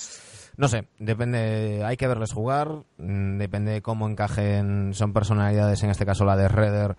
[0.57, 5.89] No sé, depende, hay que verles jugar, mm, depende de cómo encajen, son personalidades, en
[5.89, 6.95] este caso la de Redder,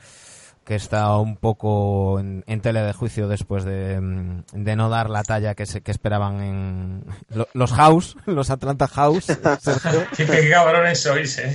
[0.65, 5.11] que está un poco en, en tele de juicio después de, mm, de no dar
[5.11, 9.27] la talla que, se, que esperaban en lo- los House, los Atlanta House.
[10.17, 11.55] Qué, cabrones sois, eh.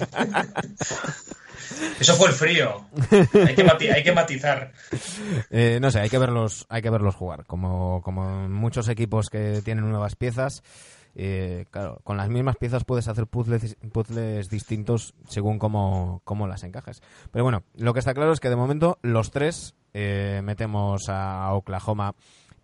[1.99, 2.85] Eso fue el frío.
[3.11, 4.71] Hay que, mati- hay que matizar.
[5.49, 7.45] Eh, no sé, hay que verlos, hay que verlos jugar.
[7.45, 10.63] Como, como muchos equipos que tienen nuevas piezas,
[11.19, 17.01] eh, claro, con las mismas piezas puedes hacer puzzles, distintos según cómo, cómo las encajes.
[17.31, 21.51] Pero bueno, lo que está claro es que de momento los tres eh, metemos a
[21.53, 22.13] Oklahoma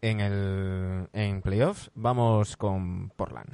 [0.02, 1.90] en el en playoffs.
[1.96, 3.50] Vamos con Portland.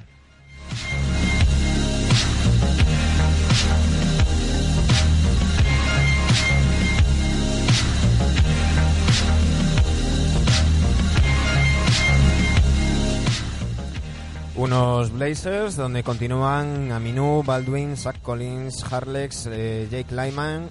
[14.60, 20.68] Unos Blazers donde continúan Aminu, Baldwin, Zach Collins, Harlex, eh, Jake Lyman,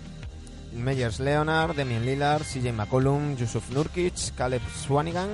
[0.76, 5.30] Meyers Leonard, Demian Lillard, CJ McCollum, Yusuf Nurkic, Caleb Swanigan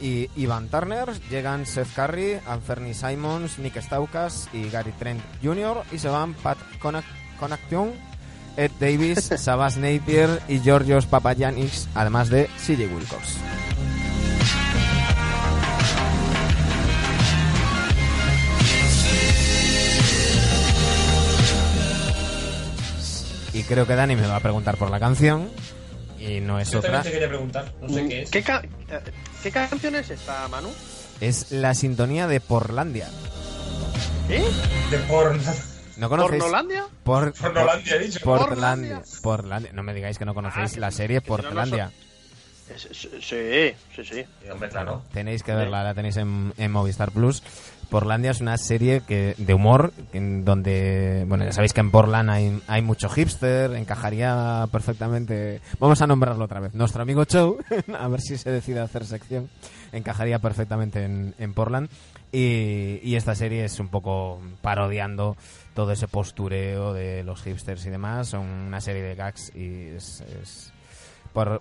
[0.00, 1.12] y Ivan Turner.
[1.28, 5.82] Llegan Seth Curry, Anferni Simons, Nick Staukas y Gary Trent Jr.
[5.92, 7.92] y se van Pat Connaughton,
[8.56, 13.36] Ed Davis, Sabas Napier y Georgios Papagiannis, además de CJ Wilcox.
[23.54, 25.48] Y creo que Dani me va a preguntar por la canción.
[26.18, 27.02] Y no es Yo otra.
[27.02, 28.30] te quería preguntar, no sé qué es.
[28.30, 28.62] ¿Qué, ca-
[29.42, 30.68] ¿Qué canción es esta, Manu?
[31.20, 33.08] Es la sintonía de Porlandia.
[34.28, 34.42] ¿Eh?
[34.90, 35.42] De porno.
[35.98, 36.42] ¿No conocéis?
[36.42, 36.86] ¿Pornolandia?
[37.04, 38.20] Por, Pornolandia, he dicho.
[38.24, 39.02] Portlandia.
[39.22, 39.72] Portlandia.
[39.72, 41.92] No me digáis que no conocéis Ah, la serie que si no, no Portlandia.
[42.66, 43.08] Sí, sí,
[44.02, 44.02] sí.
[44.04, 45.02] Sí, hombre, claro.
[45.12, 47.42] Tenéis que verla, la tenéis en, en Movistar Plus.
[47.94, 52.28] Portlandia es una serie que de humor, en donde, bueno, ya sabéis que en Portland
[52.28, 57.56] hay, hay mucho hipster, encajaría perfectamente, vamos a nombrarlo otra vez, nuestro amigo Chow,
[57.96, 59.48] a ver si se decide hacer sección,
[59.92, 61.88] encajaría perfectamente en, en Portland.
[62.32, 65.36] Y, y esta serie es un poco parodiando
[65.72, 70.20] todo ese postureo de los hipsters y demás, son una serie de gags y es-
[70.42, 70.72] es
[71.32, 71.60] por,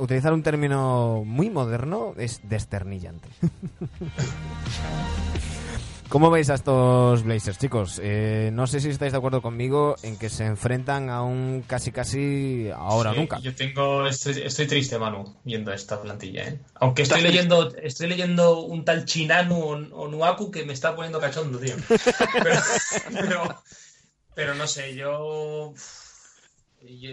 [0.00, 3.28] utilizar un término muy moderno, es desternillante.
[6.10, 8.00] ¿Cómo veis a estos Blazers, chicos?
[8.02, 11.92] Eh, no sé si estáis de acuerdo conmigo en que se enfrentan a un casi
[11.92, 13.38] casi ahora o Sí, nunca.
[13.38, 16.58] Yo tengo, estoy, estoy triste, Manu, viendo esta plantilla, ¿eh?
[16.74, 21.20] Aunque estoy leyendo, estoy leyendo un tal Chinanu o, o Nuaku que me está poniendo
[21.20, 21.76] cachondo, tío.
[22.42, 22.60] Pero,
[23.12, 23.62] pero,
[24.34, 25.74] pero no sé, yo,
[26.82, 27.10] yo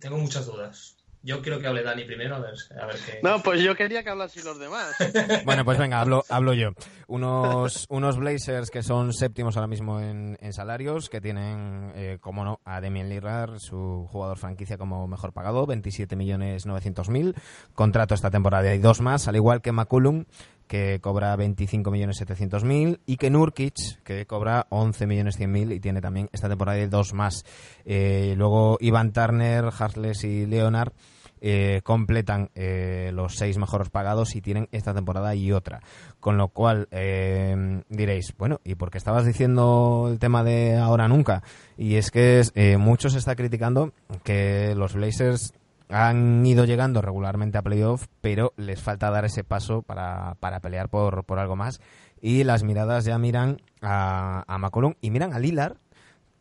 [0.00, 0.97] tengo muchas dudas.
[1.28, 3.20] Yo quiero que hable Dani primero, a ver, a ver qué.
[3.22, 4.96] No, pues yo quería que hablasen los demás.
[5.44, 6.70] Bueno, pues venga, hablo, hablo yo.
[7.06, 12.46] Unos, unos Blazers que son séptimos ahora mismo en, en salarios, que tienen, eh, como
[12.46, 17.34] no, a Demian Lillard, su jugador franquicia como mejor pagado, 27 millones 900 mil.
[17.74, 20.24] Contrato esta temporada y dos más, al igual que McCullum,
[20.66, 25.72] que cobra 25 millones 700 mil, y que Nurkic, que cobra 11 millones 100 mil
[25.72, 27.44] y tiene también esta temporada y dos más.
[27.84, 30.92] Eh, luego Ivan Turner, Harles y Leonard
[31.40, 35.80] eh, completan eh, los seis mejores pagados y tienen esta temporada y otra.
[36.20, 41.08] Con lo cual eh, diréis, bueno, ¿y por qué estabas diciendo el tema de ahora
[41.08, 41.42] nunca?
[41.76, 43.92] Y es que eh, muchos está criticando
[44.24, 45.54] que los Blazers
[45.90, 50.88] han ido llegando regularmente a playoff, pero les falta dar ese paso para, para pelear
[50.88, 51.80] por, por algo más.
[52.20, 55.76] Y las miradas ya miran a, a McCollum y miran a Lillard,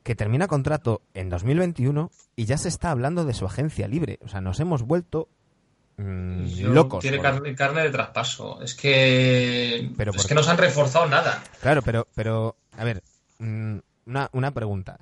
[0.07, 4.19] que termina contrato en 2021 y ya se está hablando de su agencia libre.
[4.23, 5.27] O sea, nos hemos vuelto
[5.97, 7.05] mm, Yo- locos.
[7.05, 8.61] Por- carne, carne de traspaso.
[8.61, 9.91] Es que.
[9.97, 11.43] Pero es que no se han reforzado nada.
[11.59, 13.03] Claro, pero, pero a ver,
[13.39, 14.97] mm, una, una pregunta.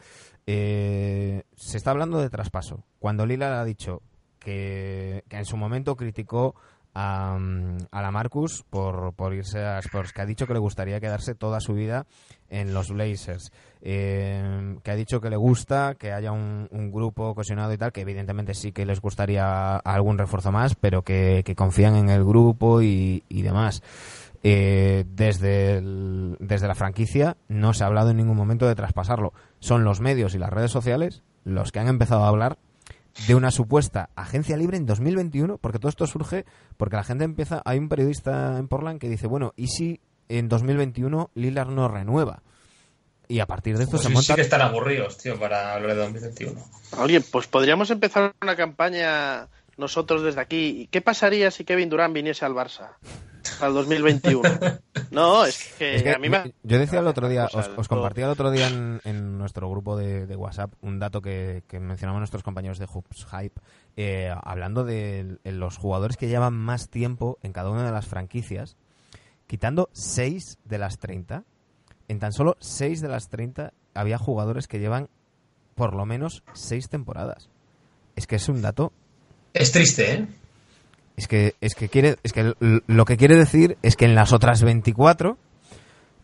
[0.47, 2.83] Eh, se está hablando de traspaso.
[2.97, 4.01] Cuando Lila ha dicho
[4.39, 6.55] que, que en su momento criticó
[6.95, 10.59] a, mm, a la Marcus por, por irse a Spurs, que ha dicho que le
[10.59, 12.05] gustaría quedarse toda su vida
[12.49, 17.35] en los Blazers, eh, que ha dicho que le gusta que haya un, un grupo
[17.35, 21.55] cohesionado y tal, que evidentemente sí que les gustaría algún refuerzo más, pero que, que
[21.55, 23.83] confían en el grupo y, y demás.
[24.47, 29.33] Eh, desde, el- desde la franquicia no se ha hablado en ningún momento de traspasarlo.
[29.59, 32.57] Son los medios y las redes sociales los que han empezado a hablar
[33.27, 36.45] de una supuesta agencia libre en 2021, porque todo esto surge
[36.77, 37.61] porque la gente empieza.
[37.65, 42.41] Hay un periodista en Portland que dice: Bueno, ¿y si en 2021 Lillard no renueva?
[43.27, 44.27] Y a partir de esto Pues se sí, monta.
[44.27, 46.61] sí que están aburridos, tío, para hablar de 2021.
[46.99, 49.47] Oye, pues podríamos empezar una campaña
[49.77, 50.87] nosotros desde aquí.
[50.91, 52.91] ¿Qué pasaría si Kevin Durant viniese al Barça
[53.61, 54.41] al 2021?
[55.11, 56.53] No, es que, Es que a mí me...
[56.63, 59.95] Yo decía el otro día, os, os compartía el otro día en, en nuestro grupo
[59.97, 63.61] de, de WhatsApp un dato que, que mencionaban nuestros compañeros de Hoops Hype,
[63.97, 68.07] eh, hablando de el- los jugadores que llevan más tiempo en cada una de las
[68.07, 68.75] franquicias,
[69.47, 71.43] quitando 6 de las 30,
[72.07, 75.09] en tan solo 6 de las 30 había jugadores que llevan
[75.75, 77.49] por lo menos 6 temporadas.
[78.15, 78.91] Es que es un dato
[79.53, 80.27] Es triste, ¿eh?
[81.17, 84.33] Es que, es que quiere, es que lo que quiere decir es que en las
[84.33, 85.37] otras 24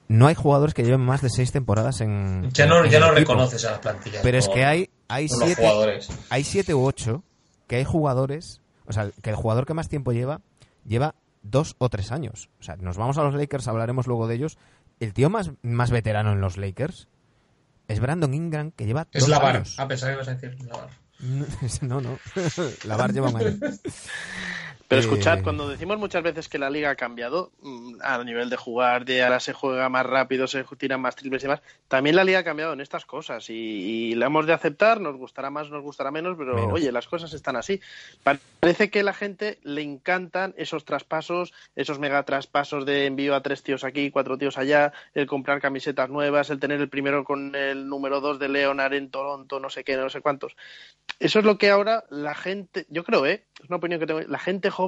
[0.07, 2.49] no hay jugadores que lleven más de 6 temporadas en.
[2.51, 4.21] Ya no, en ya no reconoces a las plantillas.
[4.21, 6.09] Pero es que hay, hay siete, jugadores.
[6.29, 7.23] hay siete u ocho
[7.67, 10.41] que hay jugadores, o sea, que el jugador que más tiempo lleva,
[10.85, 12.49] lleva dos o tres años.
[12.59, 14.57] O sea, nos vamos a los Lakers, hablaremos luego de ellos.
[14.99, 17.07] El tío más, más veterano en los Lakers
[17.87, 19.55] es Brandon Ingram, que lleva Es Lavar.
[19.55, 19.79] años.
[19.79, 20.89] A pesar que vas a decir Lavar.
[21.81, 22.17] No, no.
[22.85, 23.57] La bar lleva año.
[24.91, 28.49] Pero Eh, escuchad, cuando decimos muchas veces que la liga ha cambiado mm, a nivel
[28.49, 32.17] de jugar, de ahora se juega más rápido, se tiran más triples y demás, también
[32.17, 35.49] la liga ha cambiado en estas cosas y, y la hemos de aceptar, nos gustará
[35.49, 36.73] más, nos gustará menos, pero Menos.
[36.73, 37.79] oye, las cosas están así.
[38.59, 43.41] Parece que a la gente le encantan esos traspasos, esos mega traspasos de envío a
[43.41, 47.55] tres tíos aquí, cuatro tíos allá, el comprar camisetas nuevas, el tener el primero con
[47.55, 50.57] el número dos de Leonard en Toronto, no sé qué, no sé cuántos.
[51.17, 53.45] Eso es lo que ahora la gente, yo creo, ¿eh?
[53.61, 54.80] es una opinión que tengo, la gente joven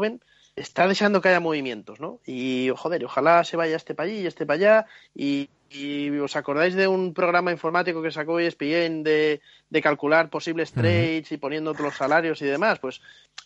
[0.55, 2.19] está deseando que haya movimientos, ¿no?
[2.25, 4.85] Y joder, ojalá se vaya este para allí y este para allá.
[5.15, 10.71] Y, y os acordáis de un programa informático que sacó ESPN de, de calcular posibles
[10.71, 12.77] trades y poniendo los salarios y demás.
[12.79, 13.01] Pues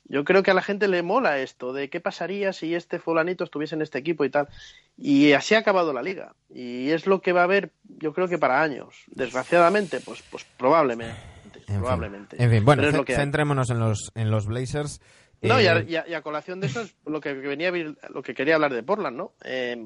[0.06, 3.46] yo creo que a la gente le mola esto de qué pasaría si este fulanito
[3.46, 4.50] estuviese en este equipo y tal.
[4.98, 6.34] Y así ha acabado la liga.
[6.54, 9.04] Y es lo que va a haber, yo creo que para años.
[9.08, 11.16] Desgraciadamente, pues, pues probablemente.
[11.54, 11.78] En fin.
[11.80, 12.44] probablemente.
[12.44, 15.02] En fin, bueno, centrémonos en los, en los Blazers.
[15.42, 17.72] No, y Eh, a, y a- y a colación de eso es lo que venía
[18.10, 19.34] lo que quería hablar de Portland, ¿no?
[19.44, 19.78] Eh,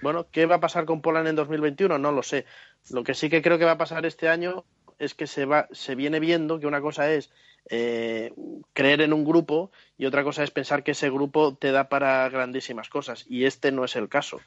[0.00, 1.98] bueno, ¿qué va a pasar con Portland en 2021?
[1.98, 2.46] No lo sé.
[2.90, 4.64] Lo que sí que creo que va a pasar este año
[4.98, 7.30] es que se va, se viene viendo que una cosa es
[7.70, 8.32] eh,
[8.72, 12.28] creer en un grupo y otra cosa es pensar que ese grupo te da para
[12.30, 13.24] grandísimas cosas.
[13.28, 14.40] Y este no es el caso.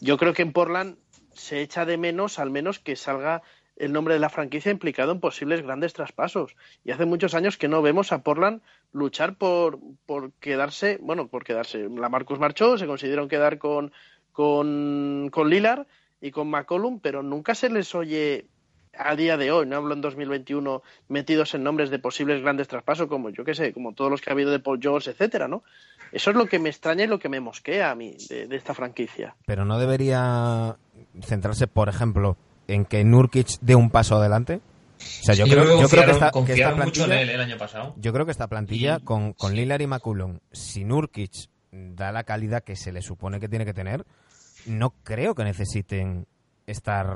[0.00, 0.96] Yo creo que en Portland
[1.32, 3.42] se echa de menos, al menos que salga
[3.76, 6.56] el nombre de la franquicia implicado en posibles grandes traspasos.
[6.84, 8.62] Y hace muchos años que no vemos a Portland
[8.92, 11.88] luchar por, por quedarse, bueno, por quedarse.
[11.88, 13.92] La Marcus marchó, se consiguieron quedar con,
[14.32, 15.52] con, con
[16.20, 18.46] y con McCollum, pero nunca se les oye
[18.98, 23.08] a día de hoy, no hablo en 2021, metidos en nombres de posibles grandes traspasos,
[23.08, 25.62] como yo qué sé, como todos los que ha habido de Paul George, etcétera, ¿no?
[26.12, 28.56] Eso es lo que me extraña y lo que me mosquea a mí de, de
[28.56, 29.36] esta franquicia.
[29.44, 30.76] Pero no debería
[31.20, 34.60] centrarse, por ejemplo, en que Nurkic dé un paso adelante.
[34.98, 37.20] O sea, yo Sí, creo, yo creo que esta, que esta confiaron mucho en plantilla,
[37.22, 37.94] él el año pasado.
[37.98, 39.56] yo creo que esta plantilla Y- con, con sí.
[39.56, 41.32] Lillard y McCullum, si Nurkic
[41.70, 44.04] da la calidad que se le supone que tiene que tener,
[44.66, 46.26] no creo que necesiten
[46.66, 47.06] estar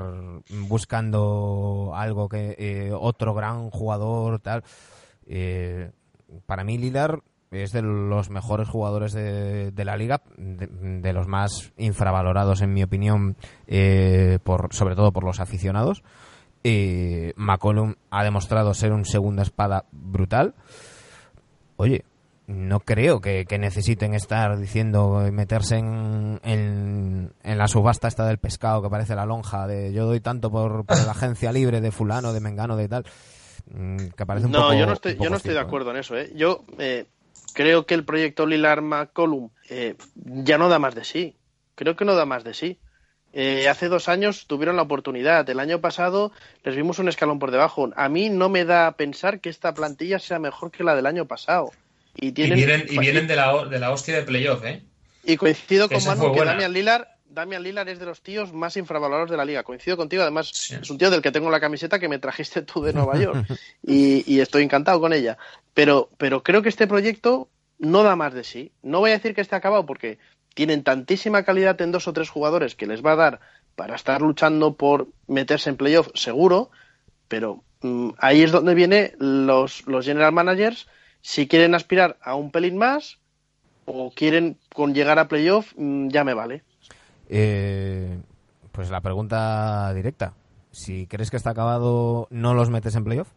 [0.85, 4.63] buscando algo que eh, otro gran jugador tal.
[5.25, 5.91] Eh,
[6.45, 7.19] para mí Lillard
[7.51, 12.73] es de los mejores jugadores de, de la liga, de, de los más infravalorados en
[12.73, 13.35] mi opinión,
[13.67, 16.01] eh, por sobre todo por los aficionados.
[16.63, 20.53] Eh, McCollum ha demostrado ser un segunda espada brutal.
[21.75, 22.05] Oye,
[22.47, 28.25] no creo que, que necesiten estar diciendo eh, meterse en, en, en la subasta esta
[28.25, 31.81] del pescado que parece la lonja de yo doy tanto por, por la agencia libre
[31.81, 33.05] de fulano, de mengano, de tal.
[33.73, 35.63] mm, Que parece un no, poco- yo no estoy, yo no estoy de ¿eh?
[35.63, 36.15] acuerdo en eso.
[36.15, 36.31] ¿eh?
[36.35, 37.05] Yo eh,
[37.53, 41.35] creo que el proyecto Lillard McCollum eh, ya no da más de sí.
[41.75, 42.79] Creo que no da más de sí.
[43.33, 45.49] Eh, hace dos años tuvieron la oportunidad.
[45.49, 46.31] El año pasado
[46.63, 47.89] les vimos un escalón por debajo.
[47.95, 51.05] A mí no me da a pensar que esta plantilla sea mejor que la del
[51.05, 51.71] año pasado.
[52.15, 54.83] Y, vienen, y vienen de, la, de la hostia de playoff, ¿eh?
[55.23, 56.43] y coincido con Esa Manu que.
[56.43, 59.63] Damian Lillard, Damian Lillard es de los tíos más infravalorados de la liga.
[59.63, 60.75] Coincido contigo, además Sí.
[60.75, 63.45] es un tío del que tengo la camiseta que me trajiste tú de Nueva York
[63.83, 65.37] y, y estoy encantado con ella.
[65.73, 68.71] Pero, pero creo que este proyecto no da más de sí.
[68.83, 70.19] No voy a decir que esté acabado porque
[70.53, 73.39] tienen tantísima calidad en dos o tres jugadores que les va a dar
[73.75, 76.69] para estar luchando por meterse en playoff seguro,
[77.29, 80.87] pero mm, ahí es donde vienen los, los general managers
[81.21, 83.19] si quieren aspirar a un pelín más
[83.85, 86.63] o quieren con llegar a playoff, mm, ya me vale.
[87.33, 88.19] Eh,
[88.73, 90.33] pues la pregunta directa.
[90.71, 93.29] Si crees que está acabado, ¿no los metes en playoff?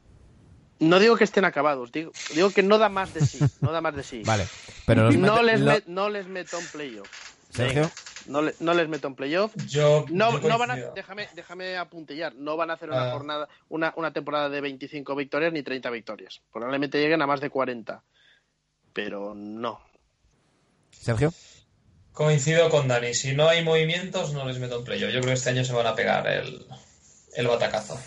[0.81, 3.81] No digo que estén acabados, digo, digo que no da más de sí, no da
[3.81, 4.23] más de sí.
[4.27, 4.47] Vale.
[4.87, 7.09] Pero los no, mete- les lo- met- no les meto en playoff.
[7.51, 7.89] Sergio,
[8.27, 9.55] no, le- no les meto en playoff.
[9.69, 13.13] Yo, No, yo no van a, déjame, déjame apuntillar, no van a hacer una Ah.
[13.13, 16.41] jornada, una, una temporada de 25 victorias ni 30 victorias.
[16.53, 18.03] Probablemente lleguen a más de 40.
[18.93, 19.81] Pero no.
[20.91, 21.33] Sergio.
[22.15, 23.13] Coincido con Dani.
[23.13, 25.13] Si no hay movimientos, no les meto en playoff.
[25.13, 26.65] Yo creo que este año se van a pegar el,
[27.35, 27.99] el batacazo.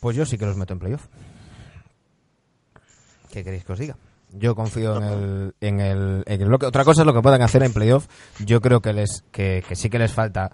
[0.00, 1.06] Pues yo sí que los meto en playoff.
[3.32, 3.96] ¿Qué queréis que os diga?
[4.32, 6.52] Yo confío en el, en el, en.
[6.52, 8.06] Otra cosa es lo que puedan hacer en playoff.
[8.44, 10.50] Yo creo que les que, que sí que les falta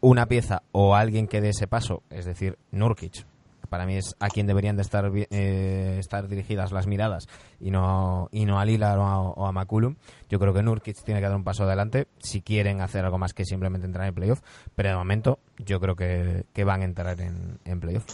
[0.00, 3.26] una pieza o alguien que dé ese paso, es decir, Nurkic.
[3.66, 7.28] Para mí es a quien deberían de estar eh, estar dirigidas las miradas
[7.60, 9.96] y no y no a Lillard o a, o a McCollum.
[10.28, 13.34] Yo creo que Nurkic tiene que dar un paso adelante si quieren hacer algo más
[13.34, 14.40] que simplemente entrar en playoff.
[14.74, 18.04] Pero de momento yo creo que, que van a entrar en, en playoff.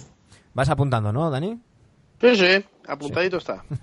[0.55, 1.59] Vas apuntando, ¿no, Dani?
[2.23, 3.65] Sí, sí, apuntadito está.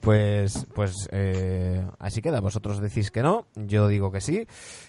[0.00, 2.40] Pues, pues eh, así queda.
[2.40, 4.46] Vosotros decís que no, yo digo que sí.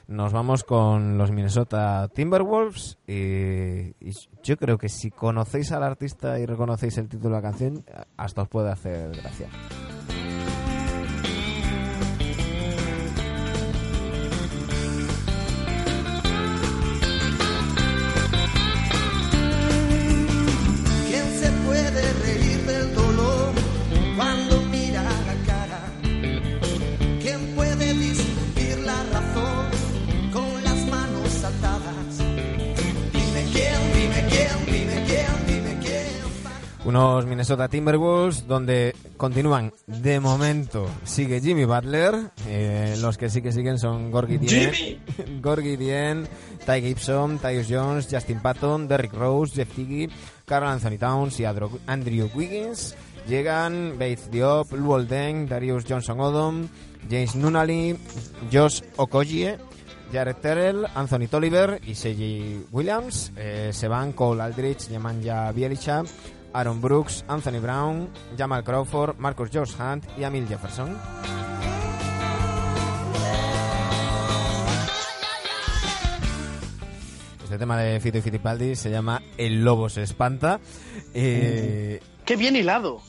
[0.08, 4.14] Nos vamos con los Minnesota Timberwolves y, y
[4.44, 8.44] yo creo que si conocéis al artista y reconocéis el título de la canción, hasta
[8.44, 9.50] os puede hacer gracia.
[37.26, 42.32] Minnesota Timberwolves donde continúan, de momento, sigue Jimmy Butler.
[42.48, 45.02] eh, los que sí que siguen son Gorgie Dien.
[45.42, 46.28] Gorgie Dien,
[46.66, 50.10] Ty Gibson, Tyus Jones, Justin Patton, Derrick Rose, Jeff Tiggy,
[50.46, 52.96] Carl Anthony Towns y Adro- Andrew Wiggins.
[53.28, 56.68] Llegan Bates Diop, Luol Deng, Darius Johnson Odom,
[57.10, 57.96] James Nunnally,
[58.52, 59.58] Josh Okogie,
[60.12, 63.32] Jared Terrell, Anthony Tolliver y Seiji Williams.
[63.38, 66.04] Eh, se van Cole Aldrich, Nemanja Bielicha,
[66.54, 70.98] Aaron Brooks, Anthony Brown, Jamal Crawford, Marcus George Hunt y Emil Jefferson.
[77.44, 80.60] Este tema de Fito y Fittipaldi se llama El Lobo se espanta.
[81.14, 83.02] Eh, Qué bien hilado.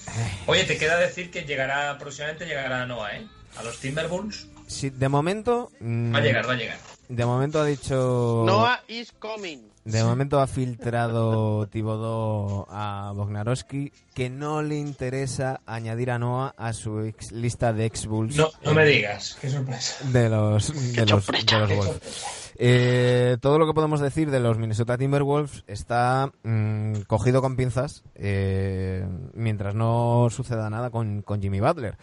[0.47, 3.27] Oye, te queda decir que llegará, próximamente llegará Noah, ¿eh?
[3.57, 4.49] A los Timberwolves.
[4.67, 5.71] sí, de momento...
[5.81, 6.79] mm, Va a llegar, va a llegar.
[7.15, 8.43] De momento ha dicho...
[8.47, 9.59] Noah is coming.
[9.85, 16.73] De momento ha filtrado Tibodó a Bognarowski que no le interesa añadir a Noah a
[16.73, 20.05] su ex- lista de ex-Bulls No, no me digas, qué sorpresa.
[20.09, 22.25] de los, de los, de los Wolves.
[22.57, 28.05] Eh, todo lo que podemos decir de los Minnesota Timberwolves está mm, cogido con pinzas
[28.15, 29.05] eh,
[29.35, 31.97] mientras no suceda nada con, con Jimmy Butler.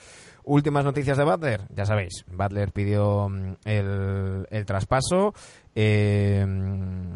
[0.51, 5.31] Últimas noticias de Butler, ya sabéis, Butler pidió mm, el, el traspaso,
[5.75, 7.13] eh, mm,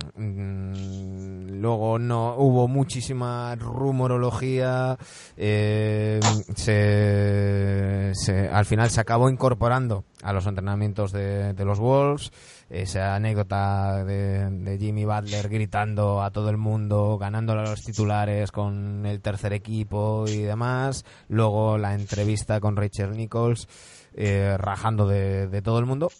[1.60, 4.98] luego no hubo muchísima rumorología,
[5.36, 6.20] eh,
[6.56, 12.32] se, se- al final se acabó incorporando a los entrenamientos de, de los Wolves,
[12.74, 18.51] esa anécdota de, de Jimmy Butler gritando a todo el mundo, ganándole a los titulares
[18.51, 21.05] con el tercer equipo y demás.
[21.28, 23.67] Luego la entrevista con Rachel Nichols,
[24.15, 26.11] eh, rajando de, de todo el mundo.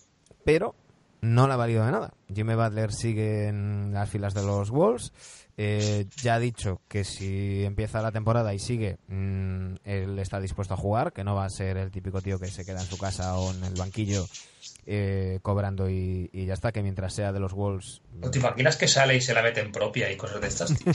[0.46, 0.76] Pero
[1.22, 2.14] no le ha valido de nada.
[2.34, 5.12] Jimmy Butler sigue en las filas de los Wolves.
[5.56, 10.74] Eh, ya ha dicho que si empieza la temporada y sigue, mm, él está dispuesto
[10.74, 12.98] a jugar, que no va a ser el típico tío que se queda en su
[12.98, 14.26] casa o en el banquillo
[14.86, 18.02] eh, cobrando y, y ya está, que mientras sea de los Wolves...
[18.20, 20.78] ¿No ¿Te imaginas que sale y se la mete en propia y cosas de estas,
[20.78, 20.94] tío?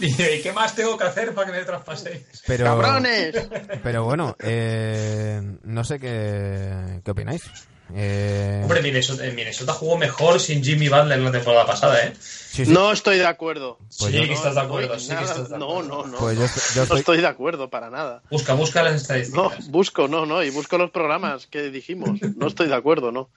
[0.00, 2.42] ¿y qué más tengo que hacer para que me traspaséis?
[2.46, 3.48] Pero, ¡Cabrones!
[3.82, 7.50] pero bueno, eh, no sé qué, qué opináis.
[7.94, 12.14] Eh, Hombre, Minnesota, en Minnesota jugó mejor sin Jimmy Butler en la temporada pasada, ¿eh?
[12.18, 12.72] sí, sí.
[12.72, 13.76] No estoy de acuerdo.
[13.98, 15.88] Pues sí, yo- que estás de acuerdo, No, sí que nada- estás de no, acuerdo.
[15.88, 16.18] no, no.
[16.18, 18.22] Pues yo estoy- No estoy- de acuerdo para nada.
[18.30, 19.70] Busca, busca las No, estadísticas.
[19.70, 22.20] busco, no, no, y busco los programas que dijimos.
[22.36, 23.28] No estoy de acuerdo, no.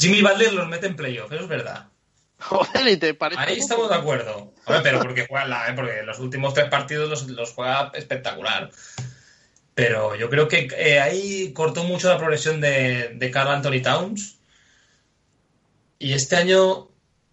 [0.00, 1.86] Jimmy Butler los mete en playoff, eso es verdad.
[2.40, 3.40] Joder, y te parece.
[3.40, 4.52] Ahí estamos de acuerdo.
[4.82, 5.72] Pero porque juega la, ¿eh?
[5.74, 8.70] porque los últimos tres partidos los, los juega espectacular.
[9.78, 14.36] Pero yo creo que eh, ahí cortó mucho la progresión de, de Carl Anthony Towns.
[16.00, 16.88] Y este año,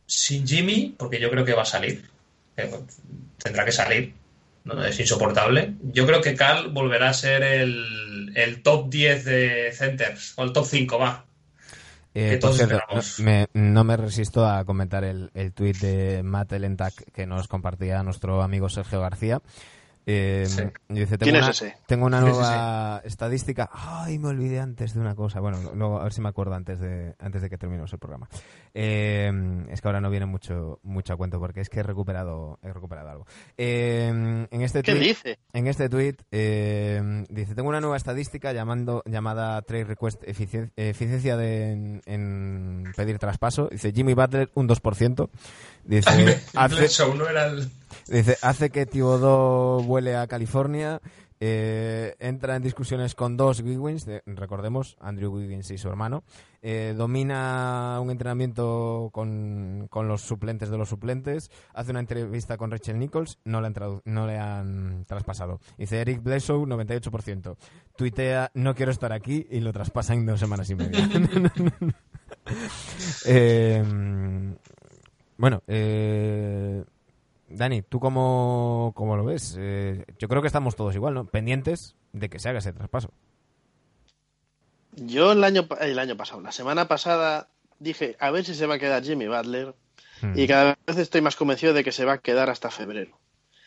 [0.05, 2.07] sin Jimmy, porque yo creo que va a salir,
[2.55, 2.71] eh,
[3.41, 4.13] tendrá que salir,
[4.63, 4.85] ¿no?
[4.85, 5.73] es insoportable.
[5.91, 10.53] Yo creo que Carl volverá a ser el, el top 10 de centers, o el
[10.53, 11.25] top 5, va.
[12.13, 16.53] Eh, por cierto, no me, no me resisto a comentar el, el tuit de Matt
[16.53, 19.41] Elentac que nos compartía nuestro amigo Sergio García.
[20.05, 20.61] Eh, Sí.
[20.89, 21.77] dice, ¿Quién tengo, es una, ese?
[21.87, 23.69] tengo una nueva estadística.
[23.73, 25.39] Ay, me olvidé antes de una cosa.
[25.39, 28.27] Bueno, luego a ver si me acuerdo antes de, antes de que terminemos el programa.
[28.73, 29.31] Eh,
[29.69, 32.71] es que ahora no viene mucho, mucho a cuento porque es que he recuperado, he
[32.71, 33.25] recuperado algo.
[33.57, 35.39] Eh, en este ¿Qué tuit- dice?
[35.53, 36.15] en este tweet
[37.29, 43.17] dice, tengo una nueva estadística llamando, llamada Trade Request eficien- Eficiencia de, en, en pedir
[43.19, 43.69] traspaso.
[43.71, 45.29] Dice Jimmy Butler un 2%.
[45.85, 47.69] Dice, hace, no era el...
[48.07, 50.99] dice, hace que Thibodeau vuele a California.
[51.39, 56.23] eh, entra en discusiones con dos Wiggins, de- recordemos, Andrew Wiggins y su hermano.
[56.61, 61.51] eh, domina un entrenamiento con, con los suplentes de los suplentes.
[61.73, 63.75] Hace una entrevista con Rachel Nichols, no le han,
[64.05, 65.59] no le han traspasado.
[65.77, 67.57] Dice Eric Bledsoe, 98%.
[67.95, 71.07] Tuitea, no quiero estar aquí y lo traspasan en dos semanas y media.
[73.25, 73.83] Eh,
[75.37, 76.83] bueno, eh,
[77.49, 79.55] Dani, ¿tú cómo, cómo lo ves?
[79.59, 81.25] Eh, yo creo que estamos todos igual, ¿no?
[81.25, 83.11] Pendientes de que se haga ese traspaso.
[84.93, 88.75] Yo el año, el año pasado, la semana pasada, dije a ver si se va
[88.75, 89.75] a quedar Jimmy Butler.
[90.21, 90.37] Hmm.
[90.39, 93.19] Y cada vez estoy más convencido de que se va a quedar hasta febrero.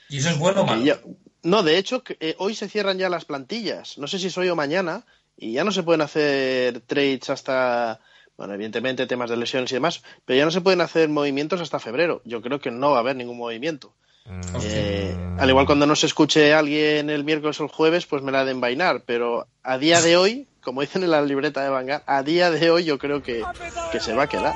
[0.09, 0.83] ¿Y eso es bueno o malo?
[0.83, 1.01] ya-
[1.43, 3.99] No, de hecho, que, eh, hoy se cierran ya las plantillas.
[3.99, 5.05] No sé si es hoy o mañana.
[5.37, 8.01] Y ya no se pueden hacer trades hasta.
[8.39, 10.03] Bueno, evidentemente temas de lesiones y demás.
[10.25, 12.23] Pero ya no se pueden hacer movimientos hasta febrero.
[12.25, 13.93] Yo creo que no va a haber ningún movimiento.
[14.27, 18.07] Mm, Eh, al igual cuando no se escuche a alguien el miércoles o el jueves,
[18.07, 19.03] pues me la de envainar.
[19.05, 22.71] Pero a día de hoy, como dicen en la libreta de Vanguard, a día de
[22.71, 23.43] hoy yo creo que,
[23.91, 24.55] que se va a quedar.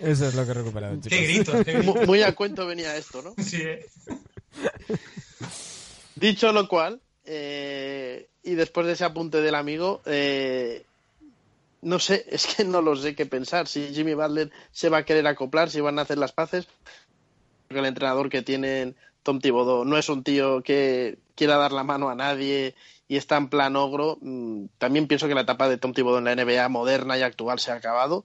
[0.00, 1.08] Eso es lo que he recuperado, chicos.
[1.10, 2.06] Qué gritos, qué Mu- gritos.
[2.08, 3.34] Muy a cuento venía esto, ¿no?
[3.42, 3.86] Sí, eh.
[6.16, 10.84] Dicho lo cual, eh, y después de ese apunte del amigo, eh,
[11.82, 13.66] no sé, es que no lo sé qué pensar.
[13.66, 16.66] Si Jimmy Butler se va a querer acoplar, si van a hacer las paces,
[17.68, 21.84] porque el entrenador que tienen Tom Thibodeau no es un tío que quiera dar la
[21.84, 22.74] mano a nadie
[23.08, 24.18] y está en plan ogro.
[24.20, 27.58] Mm, También pienso que la etapa de Tom Thibodeau en la NBA moderna y actual
[27.58, 28.24] se ha acabado.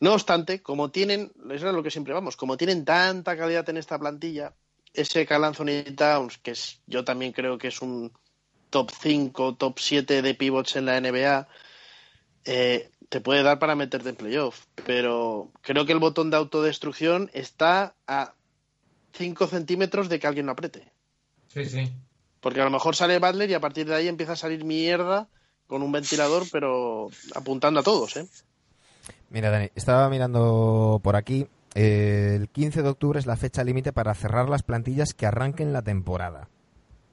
[0.00, 3.78] No obstante, como tienen, eso es lo que siempre vamos, como tienen tanta calidad en
[3.78, 4.54] esta plantilla,
[5.00, 8.12] ese Carl Anthony Towns, que es, yo también creo que es un
[8.70, 11.48] top 5, top 7 de pivots en la NBA,
[12.44, 14.66] eh, te puede dar para meterte en playoff.
[14.86, 18.34] Pero creo que el botón de autodestrucción está a
[19.12, 20.92] 5 centímetros de que alguien lo apriete.
[21.48, 21.92] sí, sí.
[22.40, 25.28] Porque a lo mejor sale Butler y a partir de ahí empieza a salir mierda
[25.66, 28.26] con un ventilador, pero apuntando a todos, ¿eh?
[29.30, 31.48] Mira, Dani, estaba mirando por aquí.
[31.74, 35.82] El 15 de octubre es la fecha límite para cerrar las plantillas que arranquen la
[35.82, 36.48] temporada.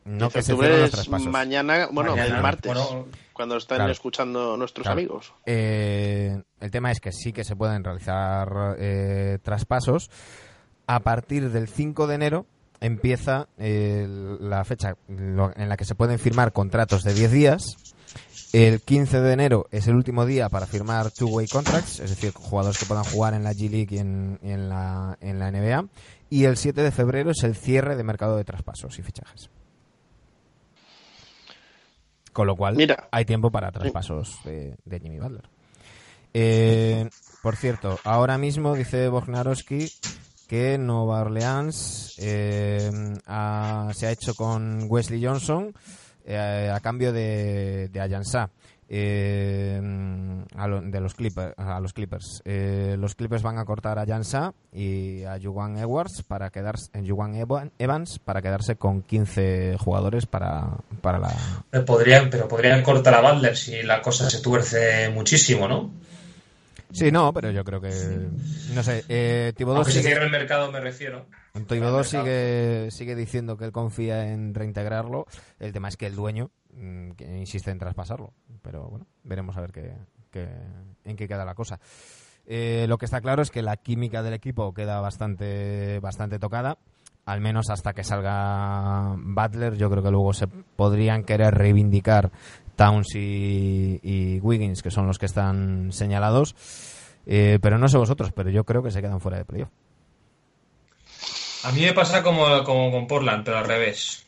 [0.05, 1.27] No que se cierren los traspasos.
[1.31, 3.91] mañana, bueno, Mañana, el martes, bueno, cuando están Claro.
[3.91, 4.99] escuchando nuestros Claro.
[4.99, 5.33] amigos.
[5.47, 10.11] Eh, el tema es que sí que se pueden realizar eh, traspasos.
[10.85, 12.45] A partir del 5 de enero
[12.81, 14.05] empieza eh,
[14.39, 17.94] la fecha en la que se pueden firmar contratos de 10 días.
[18.53, 22.77] El 15 de enero es el último día para firmar two-way contracts, es decir, jugadores
[22.77, 25.85] que puedan jugar en la G-League y en, y en la, en la NBA.
[26.29, 29.49] Y el 7 de febrero es el cierre de mercado de traspasos y fichajes.
[32.31, 33.07] Con lo cual, Mira.
[33.11, 35.47] hay tiempo para traspasos de, de Jimmy Butler.
[36.33, 37.09] Eh,
[37.41, 39.89] por cierto, ahora mismo dice Bognarowski
[40.47, 42.91] que Nueva Orleans eh,
[43.25, 45.73] ha- se ha hecho con Wesley Johnson
[46.25, 48.49] eh, a cambio de, de Ayansa.
[48.87, 49.81] eh,
[50.55, 52.41] a, lo- de los Clippers, a los Clippers.
[52.45, 57.07] Eh, los Clippers van a cortar a Jansa y a Juwan Edwards para quedarse en
[57.07, 61.33] Juwan Evan- Evans para quedarse con 15 jugadores para, para la
[61.69, 65.91] Pero podrían, pero podrían cortar a Butler si la cosa se tuerce muchísimo, ¿no?
[66.95, 67.89] Sí, no, pero yo creo que
[68.73, 71.25] no sé, eh, Aunque se sigue, cierre el mercado, me refiero.
[72.03, 72.25] Mercado.
[72.25, 75.25] sigue, sigue diciendo que él confía en reintegrarlo.
[75.59, 78.33] El tema es que el dueño mm, que insiste en traspasarlo.
[78.61, 79.93] Pero bueno, veremos a ver qué,
[80.31, 80.49] qué-
[81.03, 81.79] en qué queda la cosa.
[82.45, 86.77] Eh, lo que está claro es que la química del equipo queda bastante, bastante tocada.
[87.25, 92.31] Al menos hasta que salga Butler, yo creo que luego se podrían querer reivindicar
[92.75, 96.55] Towns y, y Wiggins, que son los que están señalados.
[97.25, 99.69] Eh, pero no sé vosotros, pero yo creo que se quedan fuera de playoff.
[101.63, 104.25] A mí me pasa como, como con Portland, pero al revés.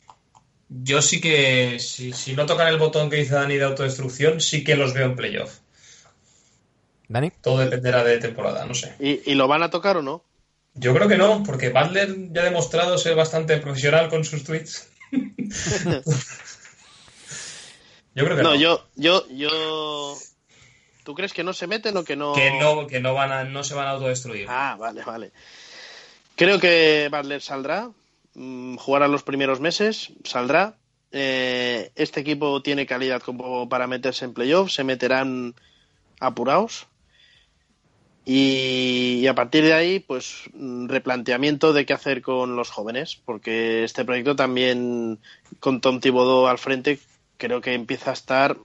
[0.70, 4.64] Yo sí que, si, si no tocan el botón que dice Dani de autodestrucción, sí
[4.64, 5.60] que los veo en playoff.
[7.08, 7.32] Dani.
[7.42, 8.96] Todo dependerá de temporada, no sé.
[9.00, 10.24] ¿Y, y lo van a tocar o no?
[10.74, 14.90] Yo creo que no, porque Butler ya ha demostrado ser bastante profesional con sus tweets.
[18.18, 18.50] yo creo que no.
[18.50, 20.18] No, yo, yo, yo.
[21.04, 22.34] ¿Tú crees que no se meten o que no?
[22.34, 24.48] Que no, que no van a, no se van a autodestruir.
[24.50, 25.32] Ah, vale, vale.
[26.36, 27.92] Creo que Butler saldrá,
[28.34, 30.78] mm, jugará los primeros meses, saldrá.
[31.12, 35.54] Eh, este equipo tiene calidad como para meterse en playoff, se meterán
[36.20, 36.88] apurados.
[38.26, 43.22] Y, y a partir de ahí, pues mm, replanteamiento de qué hacer con los jóvenes,
[43.24, 45.20] porque este proyecto también,
[45.60, 47.00] con Tom Thibodeau al frente,
[47.38, 48.58] creo que empieza a estar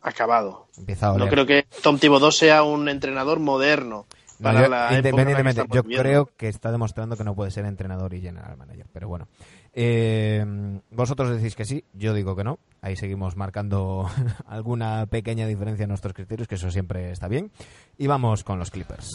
[0.00, 0.68] acabado.
[1.00, 4.06] A No creo que Tom Thibodeau sea un entrenador moderno.
[4.38, 6.02] No, Para yo- la época en la que independientemente, yo viviendo.
[6.02, 8.86] creo que está demostrando que no puede ser entrenador y general manager.
[8.92, 9.28] Pero bueno,
[9.74, 10.44] Eh,
[10.90, 12.58] vosotros decís que sí, yo digo que no.
[12.82, 14.06] Ahí seguimos marcando
[14.46, 17.50] alguna pequeña diferencia en nuestros criterios, que eso siempre está bien.
[17.96, 19.08] Y vamos con los Clippers.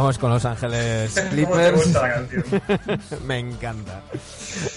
[0.00, 1.92] Vamos con Los Ángeles ¿Cómo te Clippers.
[3.26, 4.00] Me encanta.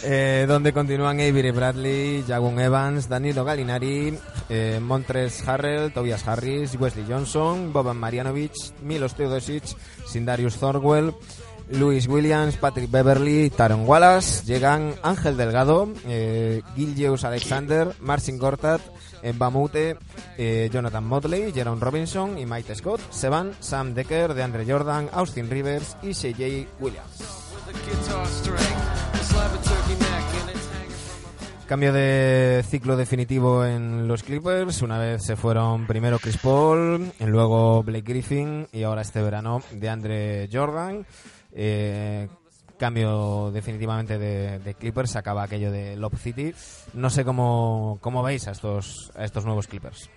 [0.04, 4.20] Eh, donde continúan Avery Bradley, Jagun Evans, Danilo Gallinari,
[4.50, 8.52] eh, Montres Harrell, Tobias Harris, Wesley Johnson, Boban Marjanovic,
[8.82, 9.64] Milos Teodosic,
[10.06, 11.14] Sindarius Thorwell,
[11.70, 14.44] Luis Williams, Patrick Beverly, Taron Wallace.
[14.46, 18.82] Llegan Ángel Delgado, eh, Gilgeous Alexander, Marcin Gortat,
[19.32, 19.98] Bamute,
[20.38, 23.00] eh, Jonathan Motley, Jerome Robinson y Mike Scott.
[23.10, 27.44] Se van Sam Decker, DeAndre Jordan, Austin Rivers y CJ Williams.
[31.68, 34.82] Cambio de ciclo definitivo en los Clippers.
[34.82, 39.90] Una vez se fueron primero Chris Paul, luego Blake Griffin y ahora este verano de
[39.90, 41.06] Andre Jordan.
[41.54, 42.28] Eh,
[42.84, 45.12] cambio definitivamente de, de Clippers.
[45.12, 46.54] Se acaba aquello de Lob City.
[46.94, 50.10] No sé cómo, cómo veis a estos, a estos nuevos Clippers.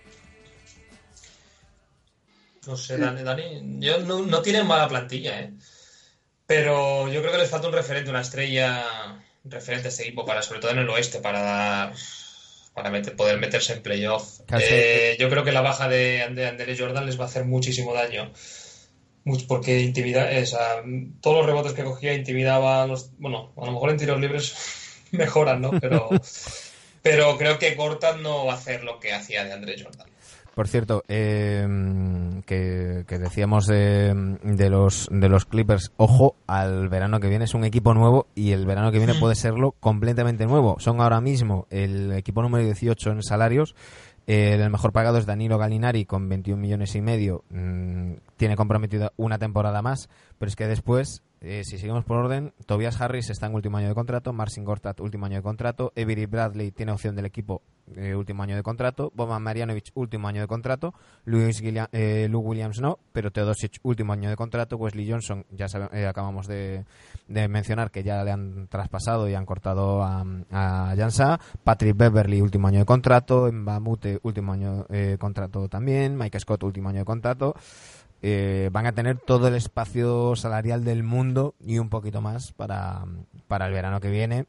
[2.66, 5.52] No sé, Dani, Dani, yo no, no tienen mala plantilla, ¿eh?
[6.46, 8.84] Pero yo creo que les falta un referente, una estrella
[9.44, 11.92] referente a este equipo, para, sobre todo en el oeste, para dar
[12.74, 14.40] para meter- poder meterse en playoff.
[14.60, 18.32] Eh, yo creo que la baja de Andre Jordan les va a hacer muchísimo daño.
[19.48, 20.82] Porque intimida, o sea,
[21.20, 23.10] todos los rebotes que cogía intimidaba a los.
[23.18, 24.54] Bueno, a lo mejor en tiros libres
[25.10, 25.70] mejoran, ¿no?
[25.80, 26.08] Pero,
[27.02, 30.06] pero creo que Gortat no va a hacer lo que hacía de Andre Jordan.
[30.56, 31.66] Por cierto, eh,
[32.46, 37.52] que, que decíamos de, de los de los Clippers, ojo al verano que viene, es
[37.52, 40.76] un equipo nuevo y el verano que viene puede serlo completamente nuevo.
[40.78, 43.74] Son ahora mismo el equipo número 18 en salarios.
[44.26, 47.44] El mejor pagado es Danilo Galinari con 21 millones y medio.
[47.50, 50.08] Mm, tiene comprometida una temporada más,
[50.38, 53.88] pero es que después, eh, si seguimos por orden, Tobias Harris está en último año
[53.88, 57.62] de contrato, Marcin Gortat último año de contrato, Avery Bradley tiene opción del equipo
[57.94, 60.92] eh, último año de contrato, Boban Marjanovic último año de contrato,
[61.24, 65.68] Luis Guilla- eh, Lou Williams no, pero Teodosic último año de contrato, Wesley Johnson ya
[65.68, 66.84] sabe- eh, acabamos de,
[67.28, 72.66] mencionar que ya le han traspasado y han cortado a, a Jansa, Patrick Beverly último
[72.68, 77.54] año de contrato, Mbamute último año de contrato también, Mike Scott último año de contrato,
[78.22, 83.04] eh, van a tener todo el espacio salarial del mundo y un poquito más para,
[83.48, 84.46] para el verano que viene,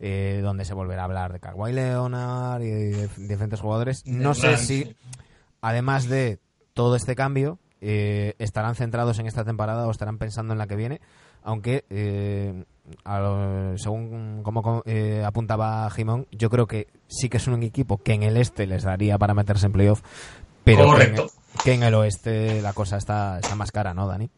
[0.00, 4.04] eh, donde se volverá a hablar de Kawhi Leonard y de diferentes jugadores.
[4.06, 4.94] No sé si,
[5.60, 6.38] además de
[6.74, 10.76] todo este cambio, eh, estarán centrados en esta temporada o estarán pensando en la que
[10.76, 11.00] viene,
[11.42, 12.64] aunque eh,
[13.04, 17.62] a lo- según como co- eh, apuntaba Jimón, yo creo que sí que es un
[17.62, 20.02] equipo que en el este les daría para meterse en playoff,
[20.64, 21.22] pero en, Correcto.
[21.24, 21.30] el,
[21.62, 24.28] que en el oeste la cosa está, está más cara, ¿no, Dani?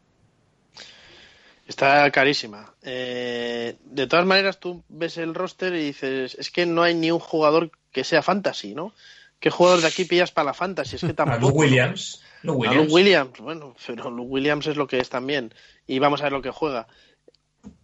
[1.67, 2.73] Está carísima.
[2.81, 7.11] Eh, de todas maneras, tú ves el roster y dices, es que no hay ni
[7.11, 8.93] un jugador que sea fantasy, ¿no?
[9.39, 10.95] ¿Qué jugador de aquí pillas para la fantasy?
[10.95, 11.49] Es que A tampoco.
[11.49, 12.23] Lou Williams.
[12.43, 12.87] Lou A Williams.
[12.87, 15.53] Lou Williams, bueno, pero Lou Williams es lo que es también.
[15.85, 16.87] Y vamos a ver lo que juega.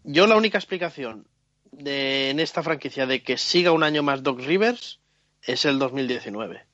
[0.04, 1.28] Yo la única explicación
[1.72, 5.00] de, en esta franquicia de que siga un año más Doc Rivers
[5.42, 6.66] es el 2019.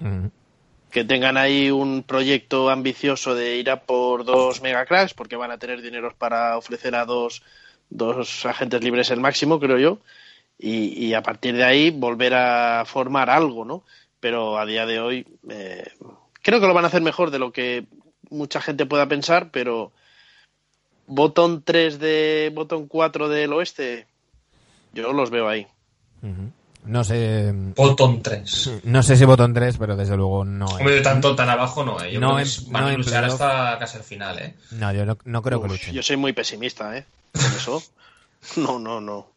[0.00, 0.30] Ujú.
[0.92, 5.58] Que tengan ahí un proyecto ambicioso de ir a por dos megacracks, porque van a
[5.58, 7.42] tener dineros para ofrecer a dos,
[7.90, 9.98] dos agentes libres el máximo, creo yo.
[10.58, 13.82] Y, y a partir de ahí volver a formar algo, ¿no?
[14.20, 15.90] Pero a día de hoy eh,
[16.42, 17.86] creo que lo van a hacer mejor de lo que
[18.30, 19.92] mucha gente pueda pensar, pero
[21.06, 24.06] botón 3 de botón 4 del oeste,
[24.92, 25.66] yo los veo ahí.
[26.84, 28.80] No sé Bottom 3.
[28.84, 30.66] no sé si botón 3, pero desde luego no.
[30.66, 32.12] Hombre, tanto tan abajo no, ¿eh?
[32.12, 34.54] Yo No creo que en- es- van no a luchar hasta casi el final, ¿eh?
[34.72, 35.94] No, yo no, no creo que luchen.
[35.94, 37.04] yo soy muy pesimista, ¿eh?
[37.32, 37.82] Con eso.
[38.56, 39.28] No, no, no.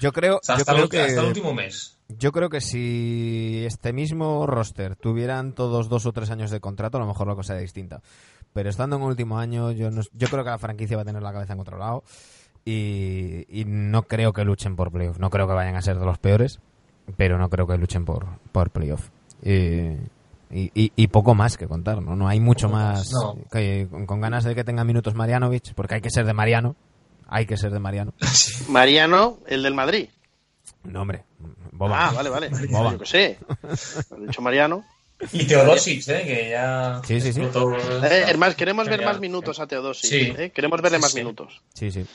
[0.00, 1.96] Yo creo, O sea, yo hasta, creo el, que hasta el último mes.
[2.08, 6.98] Yo creo que si este mismo roster tuvieran todos dos o tres años de contrato,
[6.98, 8.02] a lo mejor la cosa sería distinta.
[8.52, 11.06] Pero estando en el último año, yo, no- yo creo que la franquicia va a
[11.06, 12.04] tener la cabeza en otro lado.
[12.64, 15.18] Y, y no creo que luchen por playoff.
[15.18, 16.60] No creo que vayan a ser de los peores,
[17.16, 19.08] pero no creo que luchen por, por playoff.
[19.42, 19.52] Y,
[20.50, 22.16] y, y- y poco más que contar, ¿no?
[22.16, 23.10] No hay mucho más.
[23.12, 23.36] no.
[23.50, 26.76] que- con, con ganas de que tenga minutos Marianovic, porque hay que ser de Mariano.
[27.28, 28.12] Hay que ser de Mariano.
[28.68, 30.08] Mariano, el del Madrid.
[30.84, 31.24] No, hombre.
[31.72, 32.08] Boba.
[32.08, 32.48] Ah, vale, vale.
[32.70, 32.92] Boba.
[32.92, 33.38] Yo qué sé.
[33.68, 34.84] Has dicho Mariano.
[35.32, 36.22] Y Teodosic, ¿eh?
[36.26, 37.00] Que ya...
[37.04, 37.40] Sí, sí, sí.
[37.40, 40.10] Eh, hermano, queremos ver más minutos a Teodosic.
[40.10, 40.34] Sí.
[40.36, 40.50] ¿eh?
[40.54, 41.18] Queremos verle Sí, más sí.
[41.18, 41.62] minutos.
[41.74, 42.06] Sí, sí.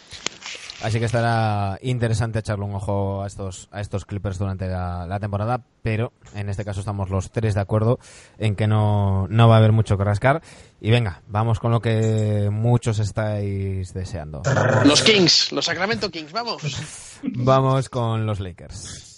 [0.84, 5.20] Así que estará interesante echarle un ojo a estos, a estos Clippers durante la, la
[5.20, 8.00] temporada, pero en este caso estamos los tres de acuerdo
[8.40, 10.42] en que no, no va a haber mucho que rascar.
[10.80, 14.42] Y venga, vamos con lo que muchos estáis deseando.
[14.84, 17.20] Los Kings, los Sacramento Kings, vamos.
[17.24, 19.12] Vamos con los Lakers.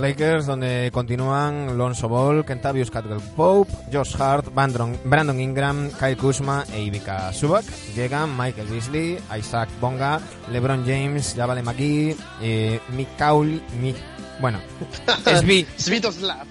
[0.00, 6.64] Lakers, donde continúan Lonzo Ball, Kentavious Caldwell Pope, Josh Hart, Brandon, Brandon Ingram, Kyle Kuzma
[6.72, 7.64] e Ivica Subak.
[7.94, 10.20] Llegan Michael Beasley, Isaac Bonga,
[10.50, 13.96] LeBron James, Javale McGee, eh, Mick Cowley, Mick,
[14.40, 14.58] bueno,
[15.24, 16.46] SB, Svitoslav.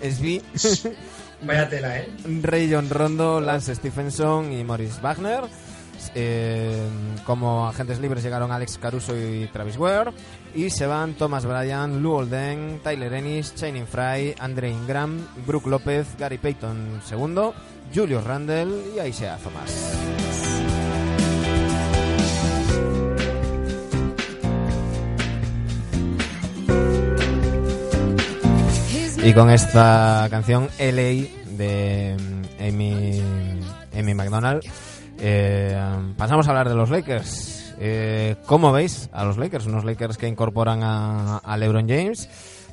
[0.00, 0.42] SB,
[1.42, 2.08] Vaya tela, ¿eh?
[2.42, 5.44] Ray John Rondo, Lance Stephenson y Morris Wagner.
[6.14, 6.88] Eh,
[7.24, 10.12] como agentes libres llegaron Alex Caruso y Travis Ware.
[10.54, 16.06] Y se van Thomas Bryan, Lou Olden, Tyler Ennis, Channing Fry, Andre Ingram, Brook López,
[16.18, 17.50] Gary Payton II,
[17.94, 19.92] Julius Randle y Isaiah Thomas.
[29.22, 31.26] Y con esta canción LA
[31.56, 32.16] de
[32.60, 33.20] Amy,
[33.92, 34.62] Amy McDonald
[35.18, 35.76] eh,
[36.16, 37.74] pasamos a hablar de los Lakers.
[37.78, 39.66] Eh, ¿Cómo veis a los Lakers?
[39.66, 42.28] Unos Lakers que incorporan a, a LeBron James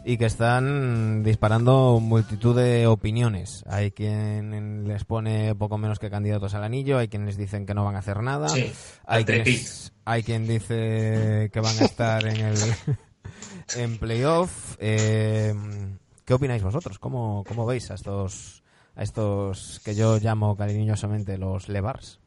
[0.05, 3.63] y que están disparando multitud de opiniones.
[3.67, 7.85] Hay quien les pone poco menos que candidatos al anillo, hay quienes dicen que no
[7.85, 8.71] van a hacer nada, Sí,
[9.05, 12.57] hay, al quienes- hay quien dice que van a estar en el
[13.77, 14.75] en playoff.
[14.79, 15.53] Eh,
[16.25, 16.99] ¿Qué opináis vosotros?
[16.99, 18.63] ¿Cómo, cómo veis a estos
[18.95, 22.19] a estos que yo llamo cariñosamente los Levars?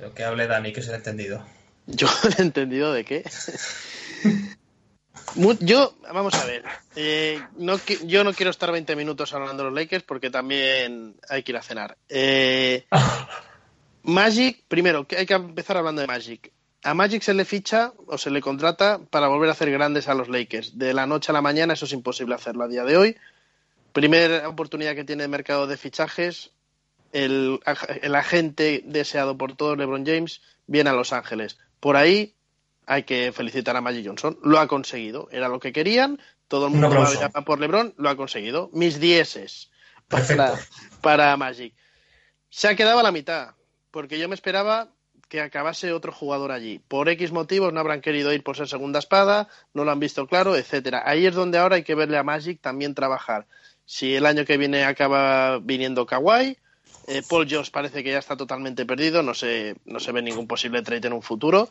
[0.00, 1.44] Pero que hable Dani, que se ha entendido.
[1.86, 3.22] Yo he entendido de qué.
[5.60, 6.64] Yo, vamos a ver,
[6.96, 11.44] eh, no, yo no quiero estar 20 minutos hablando de los Lakers porque también hay
[11.44, 11.96] que ir a cenar.
[12.08, 12.84] Eh,
[14.02, 16.50] Magic, primero, que hay que empezar hablando de Magic.
[16.82, 20.14] A Magic se le ficha o se le contrata para volver a hacer grandes a
[20.14, 20.76] los Lakers.
[20.78, 23.16] De la noche a la mañana eso es imposible hacerlo a día de hoy.
[23.92, 26.50] Primera oportunidad que tiene el mercado de fichajes,
[27.12, 27.60] el,
[28.02, 31.58] el agente deseado por todos, LeBron James, viene a Los Ángeles.
[31.80, 32.34] Por ahí
[32.86, 34.38] hay que felicitar a Magic Johnson.
[34.42, 35.28] Lo ha conseguido.
[35.30, 36.20] Era lo que querían.
[36.48, 37.04] Todo el Un mundo
[37.34, 37.94] va por LeBron.
[37.96, 38.70] Lo ha conseguido.
[38.72, 39.70] Mis dieces
[40.08, 40.58] para,
[41.00, 41.74] para Magic.
[42.48, 43.54] Se ha quedado a la mitad.
[43.90, 44.88] Porque yo me esperaba
[45.30, 46.80] que acabase otro jugador allí.
[46.88, 50.26] Por X motivos no habrán querido ir por ser segunda espada, no lo han visto
[50.26, 51.04] claro, etcétera.
[51.06, 53.46] Ahí es donde ahora hay que verle a Magic también trabajar.
[53.84, 56.58] Si el año que viene acaba viniendo Kawhi,
[57.10, 60.46] eh, Paul George parece que ya está totalmente perdido, no se, no se ve ningún
[60.46, 61.68] posible trade en un futuro.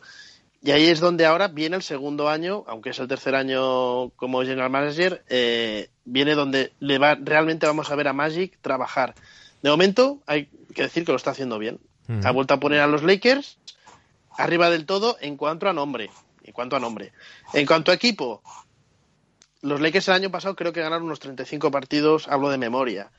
[0.62, 4.42] Y ahí es donde ahora viene el segundo año, aunque es el tercer año como
[4.42, 9.14] general manager, eh, viene donde le va, realmente vamos a ver a Magic trabajar.
[9.62, 11.80] De momento hay que decir que lo está haciendo bien.
[12.24, 13.56] Ha vuelto a poner a los Lakers
[14.36, 16.10] arriba del todo en cuanto a nombre.
[16.42, 17.12] En cuanto a nombre.
[17.54, 18.42] En cuanto a equipo,
[19.62, 23.10] los Lakers el año pasado creo que ganaron unos 35 partidos, hablo de memoria.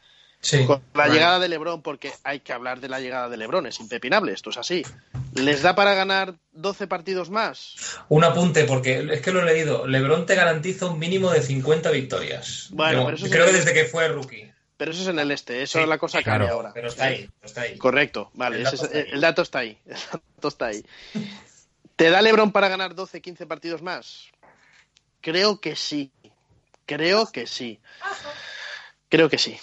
[0.41, 0.65] Sí.
[0.65, 3.79] Con la llegada de LeBron, porque hay que hablar de la llegada de LeBron, es
[3.79, 4.83] impepinable, esto es así.
[5.35, 7.75] ¿Les da para ganar 12 partidos más?
[8.09, 9.85] Un apunte, porque es que lo he leído.
[9.87, 12.67] Lebron te garantiza un mínimo de 50 victorias.
[12.71, 14.51] Bueno, Yo pero eso creo es- que desde que fue rookie.
[14.77, 16.55] Pero eso es en el este, eso Sí, es la cosa sí, cambia claro.
[16.55, 16.71] ahora.
[16.73, 17.77] Pero está ahí, está ahí.
[17.77, 19.07] Correcto, vale, El ese dato es- está ahí.
[19.13, 19.77] el dato está ahí.
[19.85, 19.95] El
[20.35, 20.85] dato está ahí.
[21.95, 24.25] ¿Te da LeBron para ganar 12, 15 partidos más?
[25.21, 26.11] Creo que sí.
[26.87, 27.79] Creo que sí.
[29.07, 29.55] Creo que sí.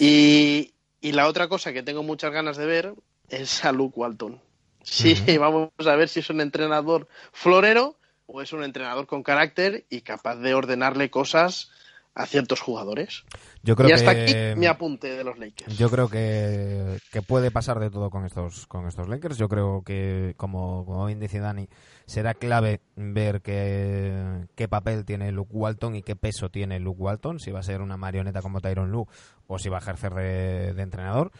[0.00, 0.72] Y,
[1.02, 2.94] y la otra cosa que tengo muchas ganas de ver
[3.28, 4.40] es a Luke Walton.
[4.82, 9.84] Sí, vamos a ver si es un entrenador florero o es un entrenador con carácter
[9.90, 11.70] y capaz de ordenarle cosas
[12.14, 13.24] a ciertos jugadores.
[13.62, 15.76] Yo creo y hasta que aquí mi apunte de los Lakers.
[15.78, 19.38] Yo creo que, que puede pasar de todo con estos con estos Lakers.
[19.38, 21.68] Yo creo que, como, como bien dice Dani,
[22.06, 27.38] será clave ver qué, qué papel tiene Luke Walton y qué peso tiene Luke Walton,
[27.38, 29.06] si va a ser una marioneta como Tyron Lue
[29.46, 31.30] o si va a ejercer de, de entrenador.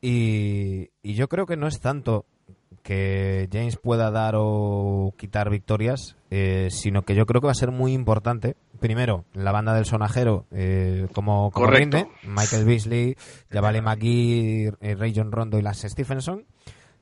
[0.00, 2.26] Y, y yo creo que no es tanto
[2.86, 7.56] que James pueda dar o quitar victorias, eh, sino que yo creo que va a
[7.56, 8.54] ser muy importante.
[8.78, 13.16] Primero, la banda del sonajero, eh, como, como rinde, Michael Beasley,
[13.50, 16.44] Javale McGee, eh, Ray John Rondo y Lance Stephenson.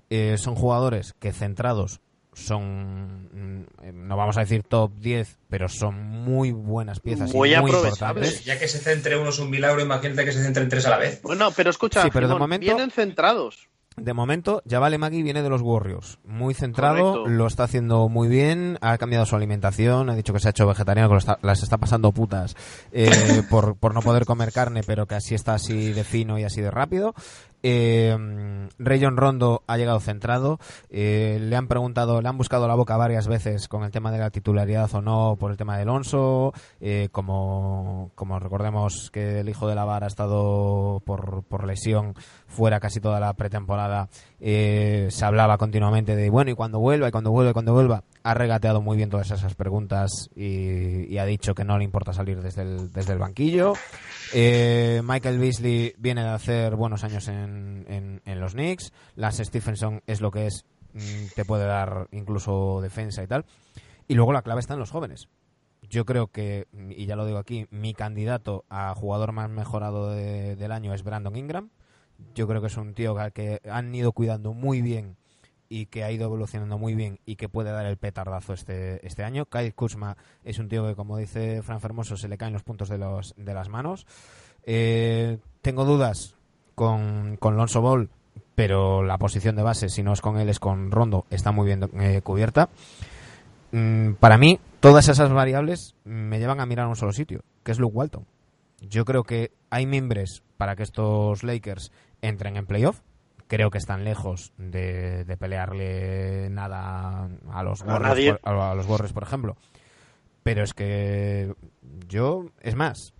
[0.08, 2.00] Eh, son jugadores que centrados
[2.32, 7.60] son, mm, no vamos a decir top 10, pero son muy buenas piezas Muy y
[7.60, 8.42] muy importantes.
[8.44, 10.98] Ya que se centre uno es un milagro, imagínate que se centren tres a la
[10.98, 11.20] vez.
[11.22, 13.68] Bueno, pero escucha, Sí, pero de momento- vienen centrados.
[13.96, 16.18] De momento, Javale Magui viene de los Warriors.
[16.24, 17.28] Muy centrado, Correcto.
[17.30, 20.66] lo está haciendo muy bien, ha cambiado su alimentación, ha dicho que se ha hecho
[20.66, 22.56] vegetariano, que está- las está pasando putas
[22.92, 23.08] eh,
[23.50, 26.60] por, por no poder comer carne, pero que así está así de fino y así
[26.60, 27.14] de rápido.
[27.66, 30.58] Eh, Rayon Rondo ha llegado centrado,
[30.90, 34.18] eh, le han preguntado, le han buscado la boca varias veces con el tema de
[34.18, 39.48] la titularidad o no por el tema de Alonso, eh, como, como recordemos que el
[39.48, 42.14] hijo de la vara ha estado por, por lesión
[42.54, 44.08] fuera casi toda la pretemporada,
[44.40, 48.04] eh, se hablaba continuamente de, bueno, y cuando vuelva, y cuando vuelva, y cuando vuelva.
[48.22, 52.40] ha regateado muy bien todas esas preguntas y, ha dicho que no le importa salir
[52.40, 53.74] desde el, desde el banquillo.
[54.32, 58.92] Eh, Michael Beasley viene de hacer buenos años en, en, en los Knicks.
[59.16, 63.44] Lance Stephenson es lo que es, mm, te puede dar incluso defensa y tal.
[64.08, 65.28] Y luego la clave está en los jóvenes.
[65.88, 70.56] Yo creo que, y ya lo digo aquí, mi candidato a jugador más mejorado de-
[70.56, 71.68] del año es Brandon Ingram.
[72.34, 75.16] Yo creo que es un tío al que han ido cuidando muy bien
[75.68, 79.24] y que ha ido evolucionando muy bien y que puede dar el petardazo este, este
[79.24, 79.46] año.
[79.46, 82.88] Kyle Kuzma es un tío que, como dice Fran Fermoso, se le caen los puntos
[82.88, 84.06] de, los, de las manos.
[84.64, 86.36] Eh, tengo dudas
[86.74, 88.10] con, con Lonzo Ball,
[88.54, 91.66] pero la posición de base, si no es con él, es con Rondo, está muy
[91.66, 92.68] bien eh, cubierta.
[93.72, 97.72] Mm, para mí, todas esas variables me llevan a mirar a un solo sitio, que
[97.72, 98.26] es Luke Walton.
[98.80, 101.90] Yo creo que hay mimbres para que estos Lakers
[102.26, 103.00] entren en playoff.
[103.46, 109.12] Creo que están lejos de, de pelearle nada a los Warriors, por, a los Warriors,
[109.12, 109.56] por ejemplo.
[110.42, 111.54] Pero es que
[112.08, 113.12] yo, es más,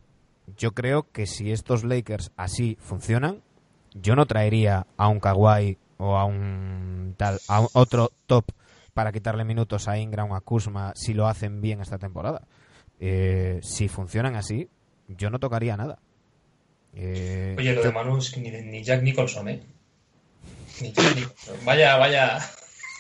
[0.57, 3.43] yo creo que si estos Lakers así funcionan,
[3.95, 8.47] yo no traería a un Kawhi o a un tal, a un- otro top
[8.95, 12.43] para quitarle minutos a Ingram o a Kuzma si lo hacen bien esta temporada.
[12.99, 14.69] Eh, si funcionan así,
[15.09, 15.99] yo no tocaría nada.
[16.97, 19.63] Eh, Oye, lo yo- de Manu es que ni, ni Jack Nicholson, ¿eh?
[20.81, 21.57] Ni Jack Nicholson.
[21.65, 22.51] Vaya, vaya.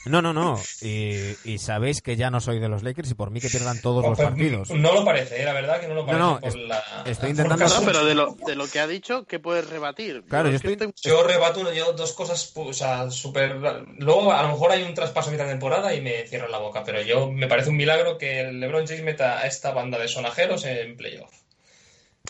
[0.07, 0.61] No, no, no.
[0.82, 3.80] Y, y sabéis que ya no soy de los Lakers y por mí que pierdan
[3.80, 4.68] todos los Pues, partidos.
[4.70, 5.47] No lo parece, ¿eh?
[5.47, 6.22] la verdad que no lo parece.
[6.22, 8.86] no, por es- la, estoy por intentando- No, pero de lo, de lo que ha
[8.86, 10.22] dicho, ¿qué puedes rebatir?
[10.28, 13.57] Claro, yo es que estoy- Yo rebato yo dos cosas, o sea, súper...
[13.99, 16.59] Luego a lo mejor hay un traspaso a mitad de temporada y me cierran la
[16.59, 19.99] boca, pero yo me parece un milagro que el LeBron James meta a esta banda
[19.99, 21.32] de sonajeros en playoff.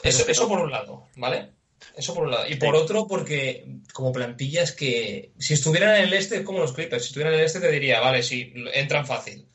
[0.03, 1.51] Eso, eso por un lado, ¿vale?
[1.97, 2.47] Eso por un lado.
[2.49, 6.59] Y por otro, porque como plantilla es que si estuvieran en el este, es como
[6.59, 9.47] los Clippers, si estuvieran en el este te diría, vale, sí, entran fácil.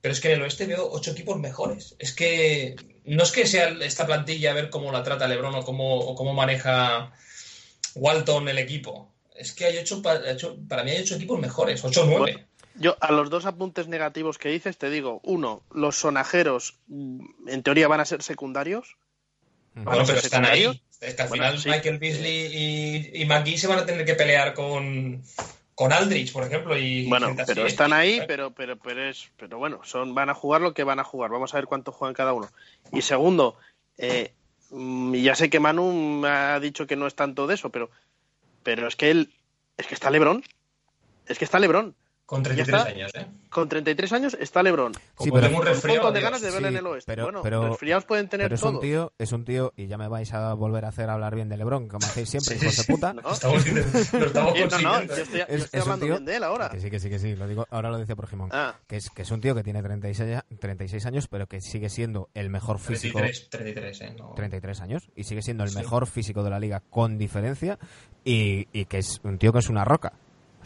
[0.00, 1.96] Pero es que en el oeste veo ocho equipos mejores.
[1.98, 5.64] Es que no es que sea esta plantilla a ver cómo la trata LeBron o
[5.64, 7.12] cómo, o cómo maneja
[7.94, 9.12] Walton el equipo.
[9.34, 12.46] Es que hay ocho- para mí hay ocho equipos mejores, ocho o nueve.
[12.78, 17.62] Yo, a los dos apuntes negativos que dices, te digo, uno, los sonajeros mm, en
[17.62, 18.96] teoría van a ser secundarios.
[19.76, 20.60] Bueno, ¿Van a pero están ahí.
[20.62, 20.82] secundarios?
[21.00, 21.68] Es que al Bueno, final sí.
[21.68, 22.46] Michael Beasley
[23.14, 25.22] y, y McGee se van a tener que pelear con,
[25.74, 26.76] con Aldrich, por ejemplo.
[26.78, 27.66] Y Bueno, así, pero ¿eh?
[27.68, 30.98] están ahí, pero, pero, pero es, pero bueno, son, van a jugar lo que van
[30.98, 31.30] a jugar.
[31.30, 32.48] Vamos a ver cuánto juegan cada uno.
[32.92, 33.56] Y segundo,
[33.98, 34.32] eh,
[34.70, 37.90] mm, ya sé que Manu me ha dicho que no es tanto de eso, pero,
[38.62, 39.30] pero es que él,
[39.76, 40.42] es que está Lebron,
[41.26, 41.94] es que está Lebron.
[42.26, 42.90] Con ya 33 está.
[42.90, 43.26] años, ¿eh?
[43.48, 44.92] Con 33 años está Lebron.
[45.14, 45.64] Como pero- tengo un
[45.96, 47.12] montón de ganas de verle Sí, en el oeste.
[47.12, 49.96] pero- bueno, pero- resfriados pueden tener Pero es un tío, es un tío, y ya
[49.96, 52.76] me vais a volver a hacer hablar bien de Lebron, como hacéis siempre, Sí, hijos
[52.78, 52.92] de sí.
[52.92, 53.12] puta.
[53.14, 53.22] ¿no?
[53.22, 53.64] Lo estamos,
[54.12, 56.24] lo estamos Sí, no, no, yo estoy, yo Es- estoy es un hablando tío- bien
[56.24, 56.68] de él ahora.
[56.68, 57.36] Que sí, que sí, que sí.
[57.36, 58.50] Lo digo, ahora lo dice por Jimón.
[58.52, 61.60] Ah, Que, es, que es un tío que tiene 36, a- 36 años, pero que
[61.60, 63.18] sigue siendo el mejor físico.
[63.20, 64.14] 33, 33, ¿eh?
[64.18, 64.32] No.
[64.34, 65.78] 33 años y sigue siendo el Sí.
[65.78, 67.78] mejor físico de la liga con diferencia
[68.24, 70.12] y, y que es un tío que es una roca.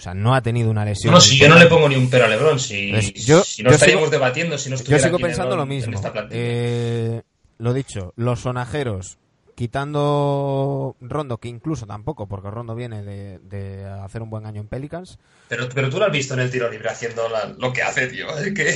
[0.01, 1.13] O sea, no ha tenido una lesión.
[1.13, 3.45] No, no, si yo no le pongo ni un pero a Lebron, si, Es- yo-
[3.45, 6.01] si no yo estaríamos sigo- debatiendo si no Yo sigo aquí pensando Lebron lo mismo.
[6.31, 7.21] Eh,
[7.59, 9.19] lo dicho, los sonajeros,
[9.55, 14.69] quitando Rondo, que incluso tampoco, porque Rondo viene de, de hacer un buen año en
[14.69, 15.19] Pelicans.
[15.49, 18.07] pero, pero tú lo has visto en el tiro libre haciendo la- lo que hace,
[18.07, 18.27] tío.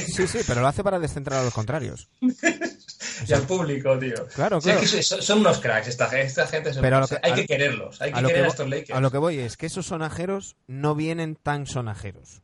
[0.06, 2.08] Sí, sí, pero lo hace para descentrar a los contrarios.
[3.28, 4.26] Y al público, tío.
[4.34, 4.86] Claro, O sea, claro.
[4.86, 6.72] es que son, son unos cracks esta, esta gente.
[6.72, 8.68] son- Pero que- hay a- que quererlos, hay que a querer que a vo- estos
[8.68, 8.96] Lakers.
[8.98, 12.42] A lo que voy es que esos sonajeros no vienen tan sonajeros.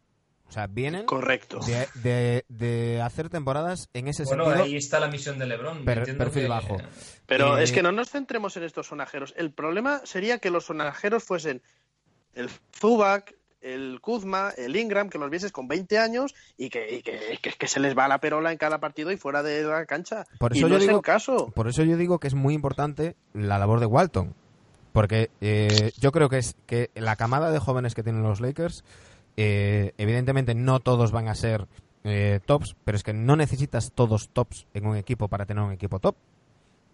[0.48, 1.61] O sea, vienen correcto.
[1.61, 4.64] de, de- de hacer temporadas en ese bueno, sentido.
[4.64, 5.84] ahí está la misión de LeBron.
[5.84, 6.76] Per- perfil que- bajo.
[7.26, 9.32] Pero Eh, es que no nos centremos en estos sonajeros.
[9.36, 11.62] El problema sería que los sonajeros fuesen
[12.34, 17.02] el Zubac, el Kuzma, el Ingram, que los vieses con 20 años y que, y
[17.02, 19.84] que, que- que se les va la perola en cada partido y fuera de la
[19.86, 20.24] cancha.
[20.38, 21.50] Por y eso no yo es digo- el caso.
[21.54, 24.34] Por eso yo digo que es muy importante la labor de Walton.
[24.92, 28.82] Porque eh, yo creo que es que la camada de jóvenes que tienen los Lakers,
[29.36, 31.68] eh, evidentemente no todos van a ser
[32.02, 35.70] eh, tops, pero es que no necesitas todos tops en un equipo para tener un
[35.72, 36.16] equipo top.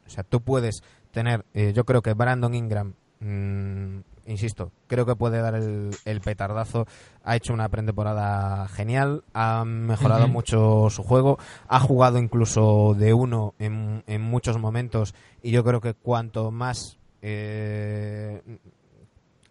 [0.06, 5.16] O sea, tú puedes tener, eh, yo creo que Brandon Ingram, mm, insisto, creo que
[5.16, 6.86] puede dar el, el petardazo.
[7.24, 13.54] Ha hecho una pretemporada genial, ha mejorado mucho su juego, ha jugado incluso de uno
[13.58, 18.42] en, en muchos momentos y yo creo que cuanto más eh,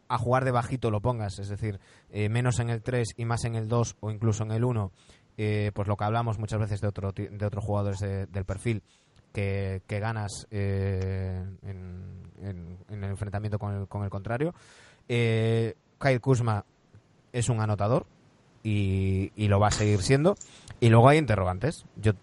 [0.08, 1.80] a jugar de bajito lo pongas, es decir,
[2.12, 4.92] eh, menos en el 3 y más en el 2 o incluso en el 1,
[5.38, 8.84] eh, pues lo que hablamos muchas veces de, otro, de otros jugadores de- del perfil,
[9.36, 14.56] que, que ganas eh, en, en- el enfrentamiento con el, con el contrario.
[15.08, 16.66] Eh, Kyle Kuzma
[17.34, 18.08] es un anotador,
[18.64, 20.36] y, y lo va a seguir siendo.
[20.80, 21.86] Y luego hay interrogantes.
[21.98, 22.14] Yo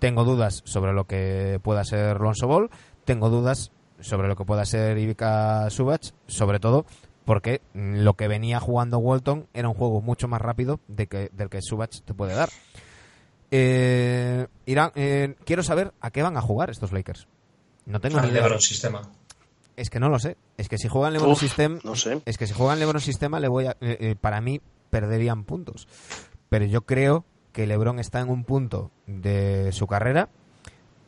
[0.00, 2.70] tengo dudas sobre lo que pueda ser Lonzo Ball,
[3.04, 6.84] tengo dudas sobre lo que pueda ser Ivica Subach, sobre todo
[7.24, 11.48] porque lo que venía jugando Walton era un juego mucho más rápido de que, del
[11.48, 12.48] que Subach te puede dar.
[13.56, 17.28] Eh, Irán, eh, quiero saber a qué van a jugar estos Lakers.
[17.86, 18.42] No tengo ni Al idea.
[18.42, 19.02] LeBron sistema.
[19.76, 20.36] Es que no lo sé.
[20.56, 22.20] Es que si juegan LeBron Uf, System, no sé.
[22.24, 25.86] es que si juegan LeBron Sistema, le voy a, eh, eh, para mí perderían puntos.
[26.48, 30.30] Pero yo creo que LeBron está en un punto de su carrera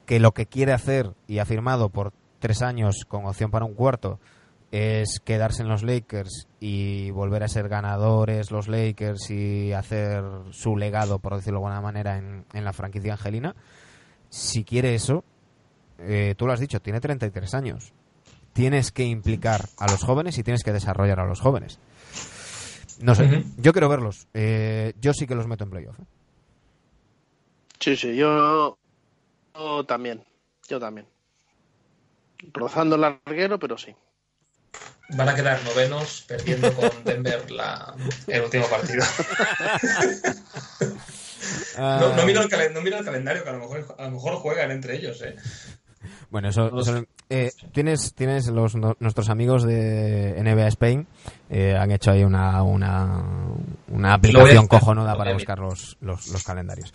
[0.05, 3.75] que lo que quiere hacer y ha firmado por tres años con opción para un
[3.75, 4.21] cuarto
[4.71, 10.77] es quedarse en los Lakers y volver a ser ganadores los Lakers y hacer su
[10.77, 13.55] legado, por decirlo de alguna manera, en, en la franquicia angelina.
[14.29, 15.25] Si quiere eso,
[15.99, 17.93] eh, tú lo has dicho, tiene 33 años.
[18.53, 21.79] Tienes que implicar a los jóvenes y tienes que desarrollar a los jóvenes.
[23.01, 24.27] No sé, yo quiero verlos.
[24.33, 26.01] Eh, yo sí que los meto en playoff.
[26.01, 26.05] ¿eh?
[27.79, 28.79] Sí, sí, yo,
[29.55, 30.25] yo también.
[30.69, 31.07] Yo también.
[32.53, 33.95] Rozando el larguero, pero sí.
[35.11, 37.95] Van a quedar novenos perdiendo con Denver la,
[38.27, 39.05] el último partido.
[41.79, 44.11] No, no miro el calen- no miro el calendario, que a lo mejor, a lo
[44.13, 45.21] mejor juegan entre ellos.
[45.23, 45.37] ¿eh?
[46.31, 46.71] Bueno, eso,
[47.31, 51.07] eh, tienes, tienes los, no- nuestros amigos de NBA Spain
[51.51, 53.23] eh, han hecho ahí una, una,
[53.89, 56.93] una aplicación cojonuda para buscar los, los, los calendarios.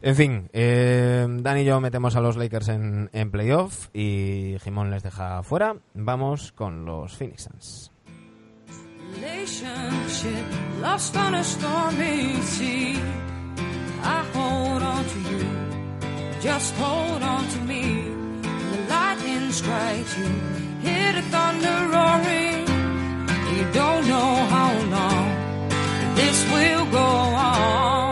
[0.00, 4.90] En fin, eh, Dan y yo metemos a los Lakers en, en playoff y Jimón
[4.90, 5.76] les deja fuera.
[5.94, 7.92] Vamos con los Phoenix Suns.
[10.80, 13.00] lost on a stormy sea.
[14.02, 15.46] I hold on to you,
[16.40, 17.82] just hold on to me.
[18.42, 20.28] The lightning strikes you,
[20.86, 22.66] hear the thunder roaring.
[23.56, 25.26] You don't know how long
[26.14, 27.08] this will go
[27.52, 28.07] on,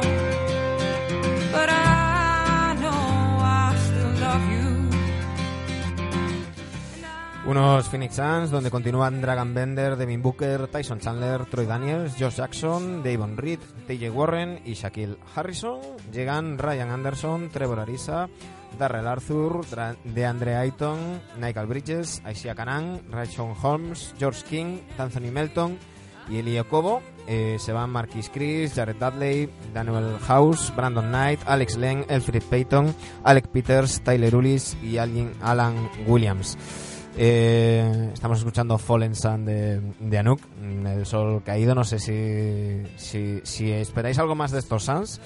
[7.47, 13.05] Unos Phoenix Suns donde continúan Dragon Bender, Devin Booker, Tyson Chandler, Troy Daniels, Josh Jackson,
[13.05, 15.79] Davon Reed, TJ Warren y Shaquille Harrison.
[16.13, 18.29] Llegan Ryan Anderson, Trevor Ariza,
[18.77, 19.61] Darrell Arthur,
[20.05, 25.79] DeAndre Ayton, Michael Bridges, Isaiah Canan, Rayshon Holmes, George King, Anthony Melton
[26.29, 27.01] y Eli Cobo.
[27.29, 32.93] Eh, se van Marquis Chris, Jared Dudley, Daniel House, Brandon Knight, Alex Len, Elfrid Payton,
[33.23, 36.59] Alec Peters, Tyler Ulis y Alan Williams.
[37.19, 41.75] Eh, estamos escuchando Fallen Sun de, de Anouk, mm, el sol caído.
[41.75, 42.83] No sé si,
[43.43, 45.21] si, esperáis algo más de estos Suns.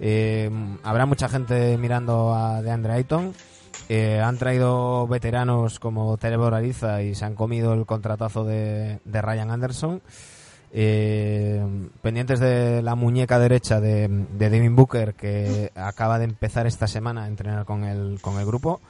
[0.00, 0.50] Eh,
[0.82, 3.34] habrá mucha gente mirando a DeAndre Ayton.
[3.90, 9.22] Eh, han traído veteranos como Trevor Ariza y se han comido el contratazo de, de
[9.22, 10.02] Ryan Anderson.
[10.72, 11.62] Eh,
[12.00, 17.24] pendientes de la muñeca derecha de, de Devin Booker que acaba de empezar esta semana
[17.24, 18.80] a entrenar con el, con el grupo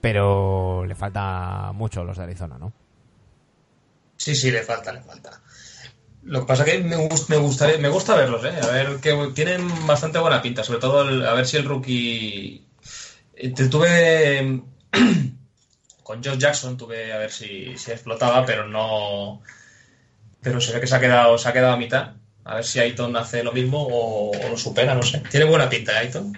[0.00, 2.72] pero le falta mucho los de Arizona, ¿no?
[4.16, 5.40] Sí, sí, le falta, le falta.
[6.24, 8.52] Lo que pasa que me, gust- me gustaría, me gusta verlos, ¿eh?
[8.62, 12.66] A ver, que tienen bastante buena pinta, sobre todo a ver si el rookie.
[13.36, 14.62] eh, te- tuve.
[16.02, 19.40] Con Josh Jackson tuve a ver si, si explotaba, pero no.
[20.42, 22.12] Pero se ve que se ha quedado, se ha quedado a mitad.
[22.44, 25.20] A ver si Aiton hace lo mismo o, o lo supera, no sé.
[25.30, 26.36] Tiene buena pinta, ¿eh, Aiton.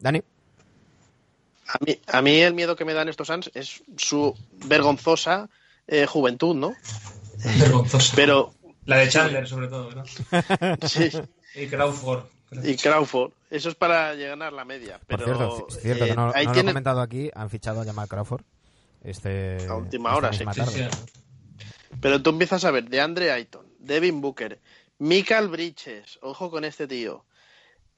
[0.00, 0.22] Dani,
[1.68, 4.34] A mí, a mí el miedo que me dan estos Suns es su
[4.66, 5.48] vergonzosa
[5.86, 6.74] eh, juventud, ¿no?
[7.58, 8.12] Vergonzoso.
[8.16, 8.54] Pero
[8.86, 10.04] La de Chandler, sobre todo, ¿no?
[10.88, 11.10] sí,
[11.54, 12.24] Y Crawford.
[12.64, 14.98] y Crawford, eso es para llegar a la media.
[14.98, 17.30] por Pero cierto, es cierto eh, que no, ahí no lo he tienen- comentado aquí,
[17.34, 18.42] han fichado a Jamal Crawford.
[19.04, 20.64] Este, A última hora, sí, tarde.
[20.72, 21.66] Sí, sí.
[22.00, 24.58] Pero tú empiezas a ver de Andre Ayton, Devin Booker,
[24.98, 27.24] Michael Bridges, ojo con este tío.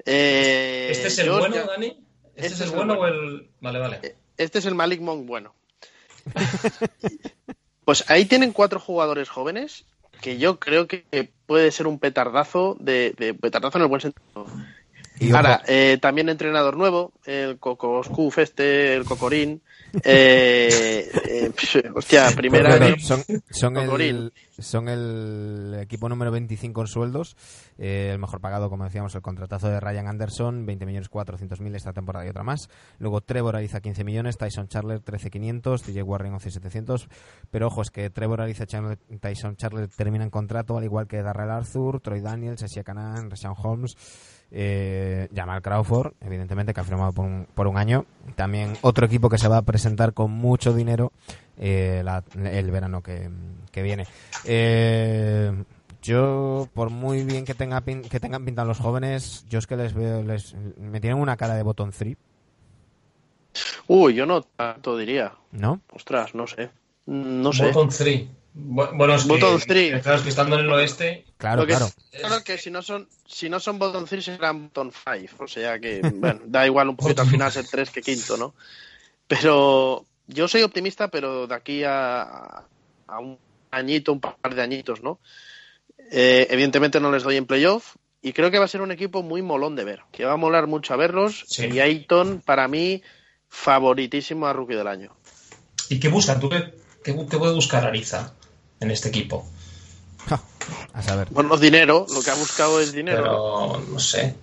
[0.04, 2.04] Eh, ¿Este es el George bueno, Dani?
[2.41, 3.51] ¿Este, Este es el es el bueno o el.?
[3.61, 4.16] Vale, vale.
[4.36, 5.55] Este es el Malik Monk bueno.
[7.84, 9.84] pues ahí tienen cuatro jugadores jóvenes
[10.20, 11.05] que yo creo que
[11.47, 14.47] puede ser un petardazo de, de petardazo en el buen sentido.
[15.18, 19.61] Y Ahora, eh, también entrenador nuevo, el Coco Scuf este, el Cocorín.
[20.05, 21.53] Eh, eh,
[21.95, 22.97] hostia, primer año.
[22.99, 24.32] son, son, el, Cocorín.
[24.59, 27.36] son el equipo número 25 en sueldos.
[27.78, 31.74] eh, el mejor pagado, como decíamos, el contratazo de Ryan Anderson, 20 millones 400 mil
[31.74, 32.68] esta temporada y otra más.
[32.99, 34.36] Luego Trevor Ariza, 15 millones.
[34.36, 35.82] Tyson Charler, 13,500.
[35.82, 37.09] TJ Warren, 11,700.
[37.51, 38.64] Pero ojo, es que Trevor Ariza,
[39.20, 43.97] Tyson Charler terminan contrato, al igual que Darrell Arthur, Troy Daniels, Asia Canan, Rashawn Holmes.
[44.53, 48.05] Eh, Jamal Crawford, evidentemente, que ha firmado por un, por un año.
[48.34, 51.12] También otro equipo que se va a presentar con mucho dinero
[51.57, 53.28] eh, la- el verano que,
[53.70, 54.07] que viene.
[54.44, 55.53] Eh,
[56.03, 59.76] Yo, por muy bien que, tenga pin- que tengan pinta los jóvenes, yo es que
[59.76, 62.16] les veo, les, me tienen una cara de botón 3,
[63.88, 65.32] Uy, yo no tanto diría.
[65.53, 65.80] ¿no?
[65.92, 66.70] Ostras, no sé.
[67.07, 67.66] No sé.
[67.66, 68.28] Bottom 3.
[68.55, 70.01] Bu- Bueno, es que, Bottom three.
[70.01, 71.86] claro, es que estando en el oeste, Claro, claro.
[72.11, 75.48] es- claro que si no son si no son bottom 3 serán bottom 5, o
[75.48, 78.55] sea que bueno, da igual un poquito al final ser 3 que quinto, ¿no?
[79.28, 82.64] Pero yo soy optimista, pero de aquí a,
[83.07, 83.38] a un
[83.70, 85.20] añito, un par de añitos, ¿no?
[86.11, 89.22] Eh, evidentemente no les doy en playoff y creo que va a ser un equipo
[89.22, 91.66] muy molón de ver, que va a molar mucho a verlos Sí.
[91.66, 93.01] y Ayton para mí
[93.48, 95.12] favoritísimo a rookie del año.
[95.88, 96.40] ¿y qué buscan?
[96.40, 96.74] ¿Tú qué,
[97.05, 98.34] qué, qué puede buscar Ariza
[98.80, 99.46] en este equipo?
[100.26, 100.40] Ja,
[100.92, 101.28] a saber.
[101.30, 103.24] Bueno, dinero, lo que ha buscado es dinero.
[103.24, 103.72] ¿no?
[103.78, 104.34] Pero no sé.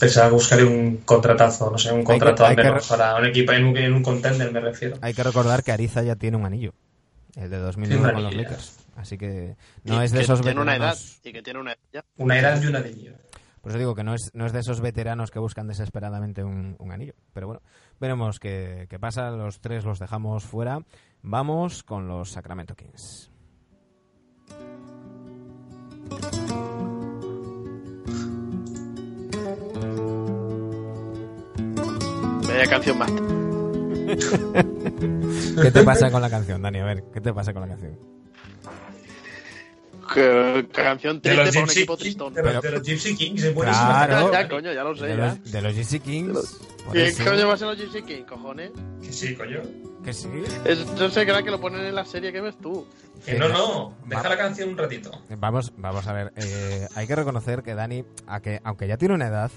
[0.00, 3.64] Pensaba que buscaría un contratazo, no sé, un contrato hay que para un equipo en
[3.66, 4.96] un, en un contender, me refiero.
[5.02, 6.72] Hay que recordar que Ariza ya tiene un anillo.
[7.36, 8.48] El de 2009 Tiene un con los anillo.
[8.48, 8.76] Lakers.
[8.96, 11.20] Así que no Y es de que esos tiene una edad veteranos.
[11.22, 12.04] y que tiene una edad ya.
[12.16, 13.12] Una edad y una de ello.
[13.60, 16.74] Por eso digo que no es, no es de esos veteranos que buscan desesperadamente un,
[16.78, 17.12] un anillo.
[17.34, 17.62] Pero bueno,
[18.00, 19.30] veremos qué, qué pasa.
[19.30, 20.80] Los tres los dejamos fuera.
[21.22, 23.30] Vamos con los Sacramento Kings.
[32.46, 33.10] Vaya canción más.
[35.62, 36.78] ¿Qué te pasa con la canción, Dani?
[36.78, 37.98] A ver, ¿qué te pasa con la canción?
[40.14, 42.34] Que- canción De triste los, para un Gypsy equipo Kings, tristón.
[42.34, 44.06] de, los, Pero- de los Gypsy Kings, es buenísima.
[44.06, 44.32] Claro.
[44.32, 45.26] Ya, coño, ya lo sé, De ya.
[45.26, 46.60] los, de los GC Kings.
[46.92, 48.70] ¿Qué coño va a ser los Gypsy King, cojones?
[49.02, 49.60] Que sí, coño.
[50.08, 50.28] Que sí.
[50.64, 52.86] Es, yo sé que era que lo ponen en la serie que ves tú.
[53.26, 53.92] Que no, no.
[54.06, 55.10] Deja la canción un ratito.
[55.36, 56.32] Vamos, vamos a ver.
[56.36, 59.50] eh, hay que reconocer que Dani, a que, aunque ya tiene una edad,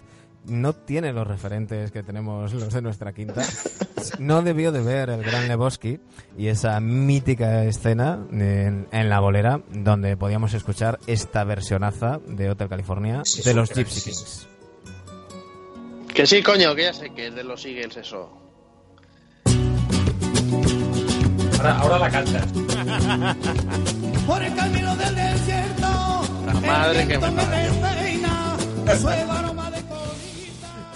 [0.47, 3.43] no tiene los referentes que tenemos los de nuestra quinta.
[4.18, 5.99] No debió de ver el Gran Lebowski
[6.36, 12.68] y esa mítica escena en, en la bolera donde podíamos escuchar esta versionaza de Hotel
[12.68, 14.02] California Sí, de los Gypsy.
[14.02, 14.47] Kings.
[16.16, 18.40] Que sí, coño, que ya sé que es de los Eagles eso.
[21.62, 22.45] Ahora, ahora la cantas.
[24.26, 26.24] Por el camino del desierto.
[26.47, 27.30] La madre que me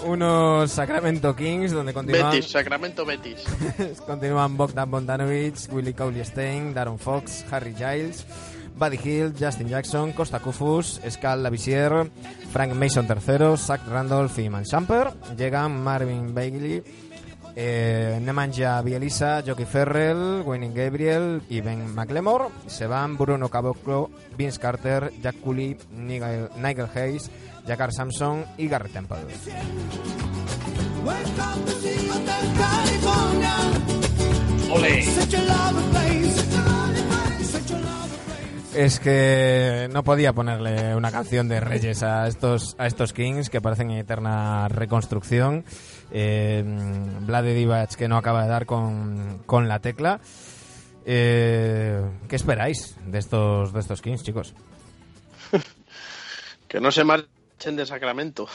[0.06, 3.44] Unos Sacramento Kings donde continúan, Betis, Sacramento Betis.
[4.06, 8.26] continúan Bogdan Bogdanovic, Willie Cauley Stein, Darren Fox, Harry Giles,
[8.76, 12.10] Buddy Hill, Justin Jackson, Costa Kufus, Scal Lavisier,
[12.52, 15.12] Frank Mason III, Zach Randolph y Man Shumper.
[15.36, 16.82] Llegan Marvin Bagley,
[17.56, 22.50] eh, Nemanja Bielisa, Jockey Ferrell, Wayne Gabriel y Ben McLemore.
[22.66, 27.30] Se van Bruno Caboclo, Vince Carter, Jack Cooley, Nigel, Nigel Hayes,
[27.66, 29.16] Jakar Samson y Garrett Temple.
[38.74, 43.62] Es que no podía ponerle una canción de Reyes a estos, a estos Kings que
[43.62, 45.64] parecen en eterna reconstrucción.
[46.10, 46.62] Eh,
[47.20, 50.20] Vlade Divac que no acaba de dar con, con la tecla.
[51.04, 54.54] Eh, ¿Qué esperáis de estos, de estos Kings, chicos?
[56.68, 58.48] Que no se marchen de Sacramento.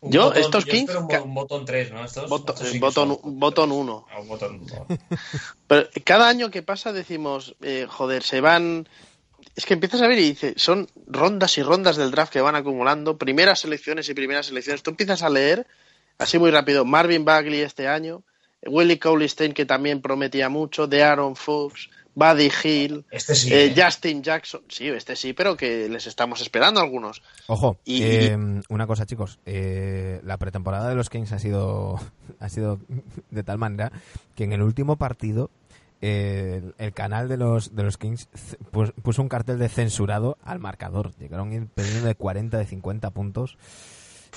[0.00, 2.04] Un Yo, botón- estos yo Kings espero un, ca- bo- un botón 3, ¿no?
[2.04, 4.06] Estos, Botón, estos sí botón, son- botón 1.
[4.10, 4.86] Ah, un botón uno.
[5.66, 8.88] Pero cada año que pasa decimos, eh, joder, se van...
[9.56, 12.54] Es que empiezas a ver y dices, son rondas y rondas del draft que van
[12.56, 14.82] acumulando, primeras selecciones y primeras selecciones.
[14.82, 15.66] Tú empiezas a leer,
[16.18, 18.22] así muy rápido, Marvin Bagley este año,
[18.66, 23.52] Willie Cauley Stein que también prometía mucho, de Aaron Fox, Buddy Hill, Este sí.
[23.52, 23.74] eh, ¿eh?
[23.76, 24.62] Justin Jackson.
[24.68, 27.22] Sí, este sí, pero que les estamos esperando algunos.
[27.46, 28.38] Ojo, Y- eh,
[28.68, 29.38] una cosa, chicos.
[29.46, 31.98] eh, la pretemporada de los Kings ha sido,
[32.40, 32.78] ha sido
[33.30, 33.90] de tal manera
[34.34, 35.50] que en el último partido
[36.00, 38.28] el, canal de los, de los Kings
[39.02, 41.12] puso un cartel de censurado al marcador.
[41.18, 43.56] Llegaron perdiendo de 40, de 50 puntos.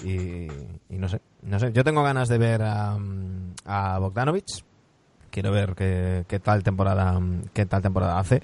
[0.03, 0.48] Y,
[0.90, 1.72] no sé, no sé.
[1.73, 2.98] Yo tengo ganas de ver a,
[3.65, 4.45] a Bogdanovic.
[5.30, 7.19] Quiero ver qué, qué tal temporada
[7.53, 8.41] qué tal temporada hace.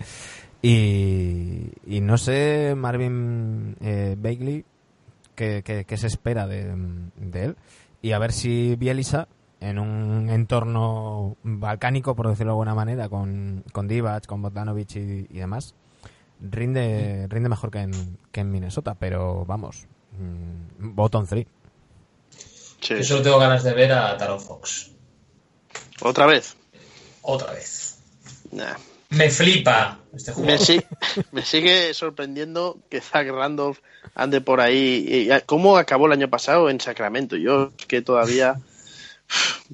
[0.61, 1.69] Y,
[2.01, 4.65] no sé, Marvin eh, Bagley,
[5.35, 6.73] qué, qué- qué se espera de,
[7.17, 7.55] de él.
[8.01, 9.27] Y a ver si Bielisa,
[9.59, 15.27] en un entorno balcánico, por decirlo de alguna manera, con, con Divac, con Bogdanovic y,
[15.29, 15.73] y demás,
[16.41, 18.95] rinde, rinde mejor que en, que en Minnesota.
[18.95, 19.85] Pero vamos,
[20.19, 21.45] mm, bottom 3.
[22.81, 22.95] Sí.
[22.97, 24.91] Yo solo tengo ganas de ver a Taro Fox.
[26.01, 26.55] Otra vez.
[27.21, 27.99] Otra vez.
[28.51, 28.75] Nah.
[29.09, 30.59] Me flipa este Me, jugador.
[30.65, 30.81] si-
[31.31, 33.77] me sigue sorprendiendo que Zach Randolph
[34.13, 35.05] ande por ahí.
[35.07, 37.35] Y- y- ¿Cómo acabó el año pasado en Sacramento?
[37.37, 38.59] Yo es que todavía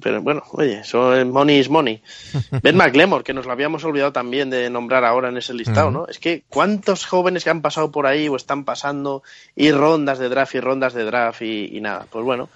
[0.02, 2.02] Pero bueno, oye, eso es money is money.
[2.62, 5.90] Ben McLemore, que nos lo habíamos olvidado también de nombrar ahora en ese listado.
[5.90, 6.06] ¿no?
[6.06, 9.22] Es que cuántos jóvenes que han pasado por ahí o están pasando
[9.54, 12.06] y rondas de draft y rondas de draft y, y nada.
[12.10, 12.48] Pues bueno,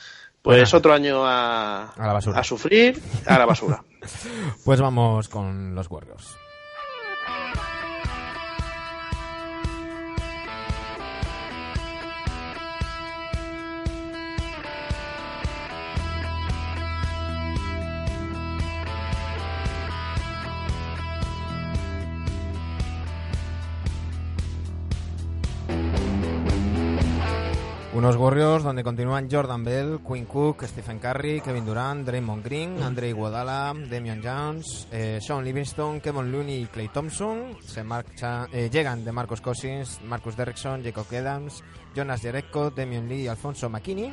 [0.43, 0.79] pues Bueno.
[0.79, 2.41] otro año a, A la basura.
[2.41, 3.83] a sufrir, a la basura.
[4.65, 6.37] Pues vamos con los Warriors.
[28.07, 33.09] Unos Warriors donde continúan Jordan Bell, Quinn Cook, Stephen Curry, Kevin Durant, Draymond Green, Andre
[33.09, 37.57] Iguodala, Damian Jones, eh, Sean Livingston, Kevin Looney y Clay Thompson.
[37.65, 41.65] Se marcha, eh, llegan de Marcus Cousins, Marcus Derrickson, Jacob Adams,
[41.97, 44.13] Jonas Jerebko, Damian Lee y Alfonso McKinney.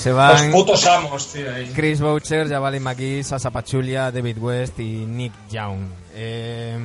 [0.00, 1.52] Se Los van putos amos, tío.
[1.52, 1.70] ahí.
[1.74, 5.80] Chris Boucher, Javali McGee, Sasa Pachulia, David West y Nick Young.
[6.14, 6.78] Eh,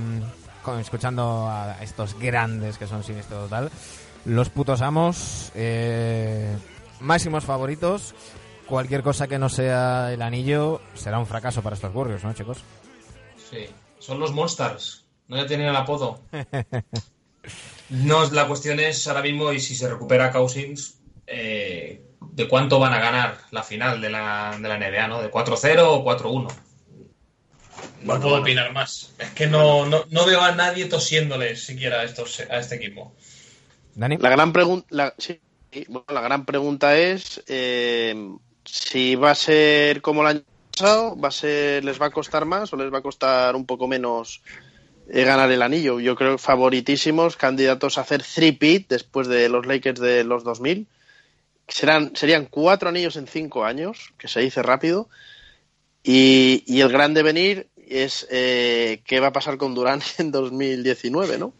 [0.62, 3.72] con- escuchando a estos grandes que son siniestro total.
[4.26, 6.56] Los putos amos, eh,
[7.00, 8.14] máximos favoritos.
[8.68, 12.58] Cualquier cosa que no sea el anillo será un fracaso para estos Warriors, ¿no, chicos?
[13.50, 13.68] Sí,
[14.00, 15.06] son los Monsters.
[15.28, 16.20] No ya tenían el apodo.
[17.90, 20.96] No, la cuestión es ahora mismo, y si se recupera Cousins,
[21.28, 22.02] eh,
[22.34, 25.22] de cuánto van a ganar la final de la, de la NBA, ¿no?
[25.22, 26.53] ¿De 4-0 o 4-1?
[28.03, 29.14] No puedo opinar más.
[29.18, 33.14] Es que no, no, no veo a nadie tosiéndole siquiera a, estos, a este equipo.
[33.95, 34.18] Dani.
[34.18, 35.39] La gran pregunta, la, sí,
[35.88, 38.15] bueno, la gran pregunta es eh,
[38.64, 42.45] si va a ser como el año pasado, va a ser, les va a costar
[42.45, 44.41] más o les va a costar un poco menos
[45.10, 45.99] eh, ganar el anillo.
[45.99, 50.88] Yo creo que favoritísimos, candidatos a hacer three-peat después de los Lakers de los 2000.
[51.68, 55.10] Serán, serían cuatro anillos en cinco años, que se dice rápido.
[56.04, 61.38] Y, y el gran devenir es eh, qué va a pasar con Durán en 2019,
[61.38, 61.54] ¿no?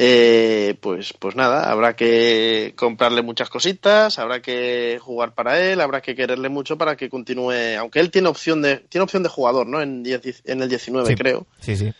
[0.00, 6.02] Eh, pues, pues nada, habrá que comprarle muchas cositas, habrá que jugar para él, habrá
[6.02, 9.66] que quererle mucho para que continúe, aunque él tiene opción de, tiene opción de jugador,
[9.66, 9.80] ¿no?
[9.80, 11.14] En, diez- en el 19, Sí.
[11.16, 11.46] creo.
[11.60, 11.92] Sí, sí.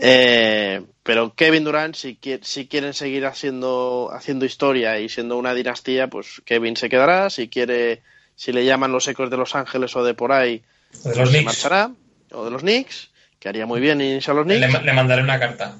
[0.00, 6.08] Eh, pero Kevin Durant, si, si quieren seguir haciendo, haciendo historia y siendo una dinastía,
[6.08, 7.30] pues Kevin se quedará.
[7.30, 8.02] Si quiere,
[8.34, 11.28] si le llaman los ecos de Los Ángeles o de por ahí, De pues los
[11.30, 11.44] se Knicks.
[11.46, 11.90] marchará.
[12.32, 14.82] O de los Knicks, que haría muy bien irse a los Le, Knicks.
[14.84, 15.76] le mandaré una carta.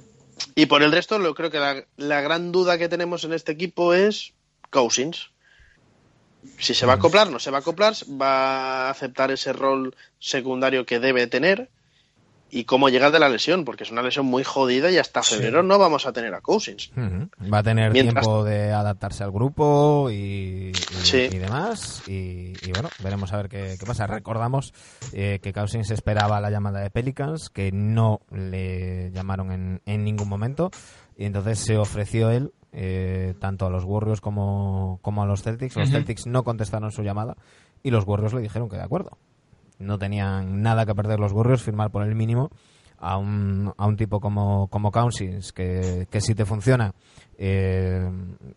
[0.55, 3.52] Y por el resto, lo creo que la, la gran duda que tenemos en este
[3.52, 4.32] equipo es
[4.70, 5.30] Cousins.
[6.59, 9.97] Si se va a acoplar, no se va a acoplar, va a aceptar ese rol
[10.20, 11.68] secundario que debe tener
[12.51, 15.35] y cómo llegar de la lesión, porque es una lesión muy jodida y hasta Sí.
[15.35, 16.90] febrero no vamos a tener a Cousins.
[17.52, 21.28] Va a tener Mientras- tiempo de adaptarse al grupo y, y- Sí.
[21.31, 22.02] y demás.
[22.09, 24.06] Y, y bueno, veremos a ver qué, qué pasa.
[24.06, 24.73] Recordamos
[25.12, 30.28] eh, que Cousins esperaba la llamada de Pelicans, que no le llamaron en, en ningún
[30.28, 30.70] momento.
[31.16, 35.77] Y entonces se ofreció él, eh, tanto a los Warriors como, como a los Celtics.
[35.77, 35.90] Los.
[35.90, 37.36] Celtics no contestaron su llamada
[37.82, 39.18] y los Warriors le dijeron que de acuerdo.
[39.78, 42.51] No tenían nada que perder los Warriors, firmar por el mínimo
[42.98, 46.94] a un, a un tipo como, como Cousins, que, que si te funciona
[47.39, 48.09] eh,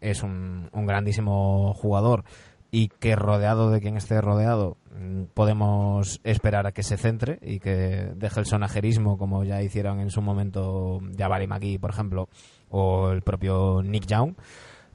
[0.01, 2.23] es un, un grandísimo jugador
[2.71, 7.59] y que rodeado de quien esté rodeado mm, podemos esperar a que se centre y
[7.59, 12.29] que deje el sonajerismo como ya hicieron en su momento Jabari McGee, por ejemplo,
[12.69, 14.35] o el propio Nick Young.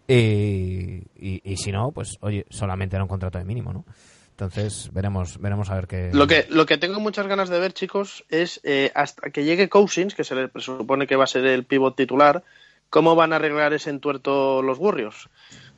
[0.07, 3.85] Y, y, y si no, pues oye, solamente era un contrato de mínimo, ¿no?
[4.37, 6.11] Entonces veremos veremos a ver qué...
[6.13, 9.69] Lo que, lo que tengo muchas ganas de ver, chicos, es eh, hasta que llegue
[9.69, 12.43] Cousins, que se le presupone que va a ser el pivot titular,
[12.91, 15.29] cómo van a arreglar ese entuerto los Warriors.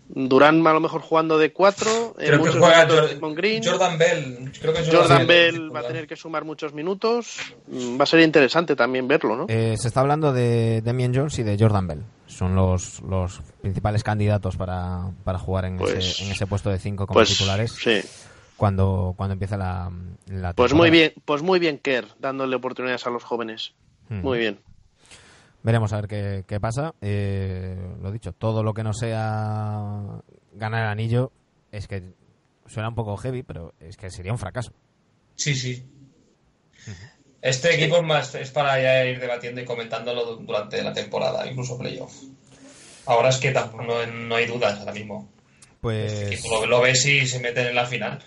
[0.08, 3.36] Durán a lo mejor jugando de cuatro, eh, Creo que juega minutos de Jor- Draymond
[3.36, 3.62] Green.
[3.64, 4.52] Jordan Bell.
[4.60, 7.38] Creo que Jordan Bell Bell va a tener que sumar muchos minutos.
[7.66, 9.46] Mm, Va a ser interesante también verlo, ¿no?
[9.48, 12.02] Eh, se está hablando de Damian Jones y de Jordan Bell.
[12.26, 16.78] Son los, los principales candidatos para, para jugar en, Pues- ese, en ese puesto de
[16.78, 18.00] cinco como pues titulares sí.
[18.56, 19.90] Cuando, cuando empiece la,
[20.26, 20.76] la Pues temporada.
[20.76, 23.74] muy bien, pues muy bien Kerr, dándole oportunidades a los jóvenes.
[24.08, 24.20] Hmm.
[24.20, 24.60] Muy bien.
[25.62, 26.94] Veremos a ver qué, qué pasa.
[27.00, 30.20] Eh, lo dicho, todo lo que no sea
[30.52, 31.32] ganar el anillo
[31.72, 32.02] es que
[32.66, 34.72] suena un poco heavy, pero es que sería un fracaso.
[35.34, 35.84] Sí, sí.
[37.42, 41.46] Este equipo es más es para ya ir debatiendo y comentándolo du- durante la temporada,
[41.46, 42.12] incluso playoff.
[43.06, 45.28] Ahora es que tampoco no, no hay dudas ahora mismo.
[45.80, 48.22] Pues Este lo ves y se meten en la final.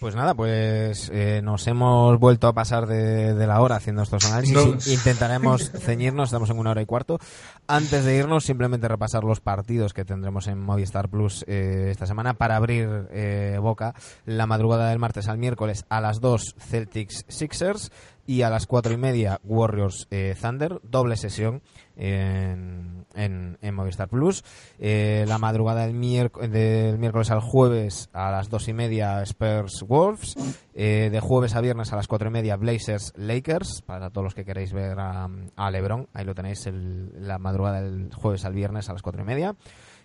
[0.00, 4.24] Pues nada, pues eh, nos hemos vuelto a pasar de, de la hora haciendo estos
[4.26, 4.54] análisis.
[4.54, 4.92] No.
[4.92, 7.18] Intentaremos ceñirnos, estamos en una hora y cuarto.
[7.66, 12.34] Antes de irnos, simplemente repasar los partidos que tendremos en Movistar Plus eh, esta semana
[12.34, 13.94] para abrir eh, boca
[14.26, 17.90] la madrugada del martes al miércoles a las 2 Celtics Sixers
[18.26, 21.62] y a las cuatro y media Warriors eh, Thunder, doble sesión
[21.96, 24.44] en, en- en Movistar Plus.
[24.78, 29.84] Eh, la madrugada del, miérc- del miércoles al jueves a las dos y media Spurs
[29.86, 30.34] Wolves.
[30.74, 33.82] Eh, de jueves a viernes a las cuatro y media Blazers Lakers.
[33.86, 38.12] Para todos los que queréis ver a, a LeBron, ahí lo tenéis la madrugada del
[38.14, 39.54] jueves al viernes a las cuatro y media.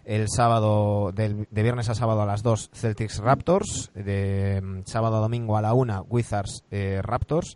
[0.05, 3.91] El sábado, de viernes a sábado a las 2, Celtics Raptors.
[3.93, 6.63] De mm, sábado a domingo a la 1, Wizards
[7.01, 7.55] Raptors.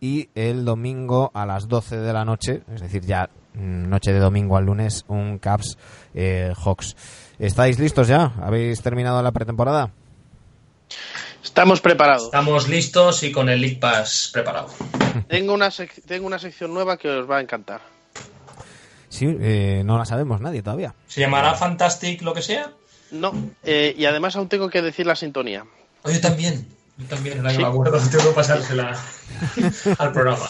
[0.00, 4.18] Y el domingo a las 12 de la noche, es decir, ya mm, noche de
[4.18, 5.78] domingo al lunes, un Caps
[6.14, 6.96] eh, Hawks.
[7.38, 8.32] ¿Estáis listos ya?
[8.42, 9.90] ¿Habéis terminado la pretemporada?
[11.42, 12.24] Estamos preparados.
[12.24, 14.68] Estamos listos y con el League Pass preparado.
[15.28, 17.80] Tengo una, sec- tengo una sección nueva que os va a encantar.
[19.08, 20.94] Sí, eh, no la sabemos nadie todavía.
[21.06, 22.72] ¿Se llamará Fantastic lo que sea?
[23.12, 25.64] No, eh, y además aún tengo que decir la sintonía.
[26.02, 26.66] Oh, yo también.
[26.96, 28.96] Yo también, ahora que me acuerdo, tengo que pasársela
[29.98, 30.46] al programa.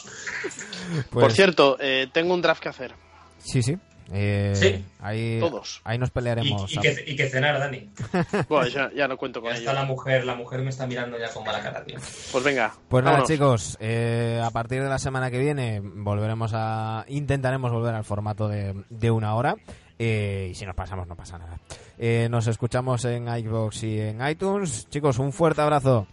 [1.11, 2.95] Pues, Por cierto, eh, tengo un draft que hacer.
[3.39, 3.77] Sí, sí.
[4.13, 4.85] Eh, Sí.
[5.01, 5.81] Ahí, Todos.
[5.85, 6.71] ahí nos pelearemos.
[6.71, 7.91] y que, y que cenar, Dani.
[8.51, 9.81] Bueno, ya, ya no cuento con Ya está ello.
[9.81, 11.97] la mujer, la mujer me está mirando ya con mala cara, tío.
[12.31, 12.75] Pues venga.
[12.89, 17.07] Pues nada, chicos, eh, a partir de la semana que viene volveremos a.
[17.09, 19.55] Intentaremos volver al formato de, de una hora.
[19.99, 21.59] eh, y si nos pasamos, no pasa nada.
[21.97, 24.87] Eh, nos escuchamos en iVoox y en iTunes.
[24.91, 26.07] Chicos, un fuerte abrazo.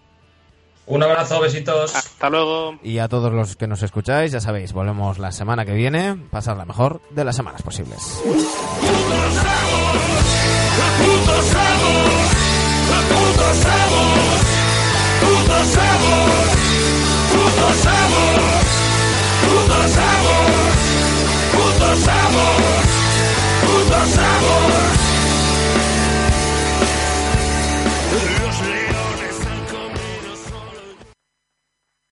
[0.91, 1.95] Un abrazo, besitos.
[1.95, 2.77] Hasta luego.
[2.83, 6.17] Y a todos los que nos escucháis, ya sabéis, volvemos la semana que viene.
[6.29, 8.21] Pasad la mejor de las semanas posibles.